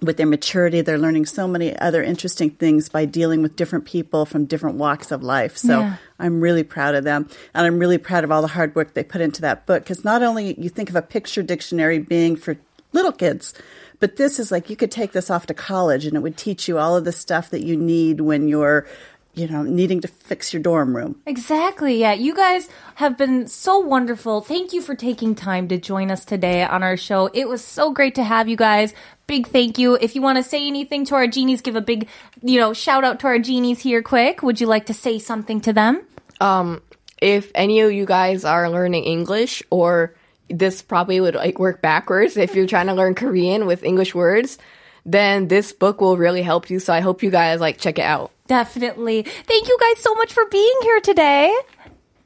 with 0.00 0.16
their 0.16 0.26
maturity. 0.26 0.80
They're 0.80 0.98
learning 0.98 1.26
so 1.26 1.46
many 1.46 1.76
other 1.78 2.02
interesting 2.02 2.50
things 2.50 2.88
by 2.88 3.04
dealing 3.04 3.42
with 3.42 3.56
different 3.56 3.84
people 3.84 4.24
from 4.24 4.46
different 4.46 4.76
walks 4.76 5.10
of 5.10 5.22
life. 5.22 5.56
So 5.56 5.80
Yeah. 5.80 5.96
I'm 6.18 6.40
really 6.40 6.62
proud 6.62 6.94
of 6.94 7.04
them. 7.04 7.28
And 7.54 7.66
I'm 7.66 7.78
really 7.78 7.98
proud 7.98 8.24
of 8.24 8.30
all 8.30 8.42
the 8.42 8.48
hard 8.48 8.74
work 8.74 8.94
they 8.94 9.04
put 9.04 9.20
into 9.20 9.42
that 9.42 9.66
book. 9.66 9.82
Because 9.82 10.04
not 10.04 10.22
only 10.22 10.54
you 10.58 10.70
think 10.70 10.88
of 10.88 10.96
a 10.96 11.02
picture 11.02 11.42
dictionary 11.42 11.98
being 11.98 12.36
for 12.36 12.56
little 12.92 13.12
kids, 13.12 13.54
but 14.00 14.16
this 14.16 14.38
is 14.38 14.50
like 14.50 14.70
you 14.70 14.76
could 14.76 14.90
take 14.90 15.12
this 15.12 15.30
off 15.30 15.46
to 15.46 15.54
college 15.54 16.06
and 16.06 16.16
it 16.16 16.20
would 16.20 16.36
teach 16.36 16.66
you 16.66 16.78
all 16.78 16.96
of 16.96 17.04
the 17.04 17.12
stuff 17.12 17.50
that 17.50 17.62
you 17.62 17.76
need 17.76 18.20
when 18.20 18.48
you're, 18.48 18.86
you 19.34 19.46
know, 19.46 19.62
needing 19.62 20.00
to 20.00 20.08
fix 20.08 20.52
your 20.52 20.62
dorm 20.62 20.96
room. 20.96 21.20
Exactly. 21.26 22.00
Yeah. 22.00 22.14
You 22.14 22.34
guys 22.34 22.68
have 22.96 23.16
been 23.16 23.46
so 23.46 23.78
wonderful. 23.78 24.40
Thank 24.40 24.72
you 24.72 24.80
for 24.80 24.94
taking 24.94 25.34
time 25.34 25.68
to 25.68 25.78
join 25.78 26.10
us 26.10 26.24
today 26.24 26.64
on 26.64 26.82
our 26.82 26.96
show. 26.96 27.30
It 27.34 27.48
was 27.48 27.62
so 27.62 27.92
great 27.92 28.14
to 28.16 28.24
have 28.24 28.48
you 28.48 28.56
guys. 28.56 28.94
Big 29.26 29.46
thank 29.46 29.78
you. 29.78 29.94
If 29.94 30.16
you 30.16 30.22
want 30.22 30.38
to 30.38 30.42
say 30.42 30.66
anything 30.66 31.04
to 31.06 31.14
our 31.14 31.26
genies, 31.26 31.60
give 31.60 31.76
a 31.76 31.80
big, 31.80 32.08
you 32.42 32.58
know, 32.58 32.72
shout 32.72 33.04
out 33.04 33.20
to 33.20 33.26
our 33.26 33.38
genies 33.38 33.80
here 33.80 34.02
quick. 34.02 34.42
Would 34.42 34.60
you 34.60 34.66
like 34.66 34.86
to 34.86 34.94
say 34.94 35.18
something 35.18 35.60
to 35.60 35.72
them? 35.72 36.02
Um, 36.40 36.82
if 37.20 37.52
any 37.54 37.80
of 37.80 37.92
you 37.92 38.06
guys 38.06 38.46
are 38.46 38.70
learning 38.70 39.04
English, 39.04 39.62
or 39.70 40.14
this 40.50 40.82
probably 40.82 41.20
would 41.20 41.34
like 41.34 41.58
work 41.58 41.80
backwards. 41.82 42.36
If 42.36 42.54
you're 42.54 42.66
trying 42.66 42.86
to 42.88 42.94
learn 42.94 43.14
Korean 43.14 43.66
with 43.66 43.82
English 43.82 44.14
words, 44.14 44.58
then 45.06 45.48
this 45.48 45.72
book 45.72 46.00
will 46.00 46.16
really 46.16 46.42
help 46.42 46.70
you. 46.70 46.78
So 46.78 46.92
I 46.92 47.00
hope 47.00 47.22
you 47.22 47.30
guys 47.30 47.60
like 47.60 47.78
check 47.78 47.98
it 47.98 48.04
out. 48.04 48.32
Definitely. 48.46 49.22
Thank 49.22 49.68
you 49.68 49.78
guys 49.80 50.02
so 50.02 50.14
much 50.14 50.32
for 50.32 50.44
being 50.46 50.74
here 50.82 51.00
today. 51.00 51.54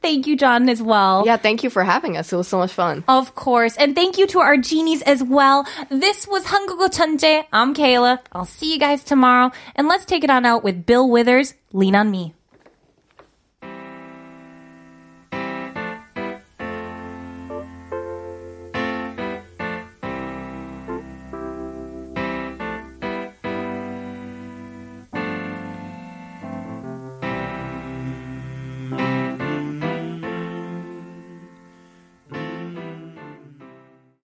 Thank 0.01 0.27
you, 0.27 0.37
John, 0.37 0.69
as 0.69 0.83
well. 0.83 1.23
Yeah, 1.25 1.39
thank 1.39 1.65
you 1.65 1.71
for 1.71 1.83
having 1.83 2.19
us. 2.19 2.31
It 2.31 2.37
was 2.37 2.47
so 2.47 2.59
much 2.59 2.73
fun. 2.73 3.05
Of 3.09 3.35
course. 3.35 3.75
And 3.79 3.95
thank 3.95 4.19
you 4.19 4.27
to 4.29 4.41
our 4.41 4.59
genies 4.59 5.01
as 5.01 5.23
well. 5.23 5.67
This 5.89 6.27
was 6.27 6.45
Hangugo 6.45 6.89
Chanje. 6.89 7.47
I'm 7.51 7.75
Kayla. 7.75 8.19
I'll 8.33 8.45
see 8.45 8.75
you 8.75 8.79
guys 8.79 9.03
tomorrow. 9.03 9.51
And 9.75 9.89
let's 9.89 10.05
take 10.05 10.23
it 10.23 10.29
on 10.29 10.45
out 10.45 10.63
with 10.63 10.85
Bill 10.85 11.09
Withers, 11.09 11.55
Lean 11.73 11.97
on 11.97 12.11
Me. 12.11 12.35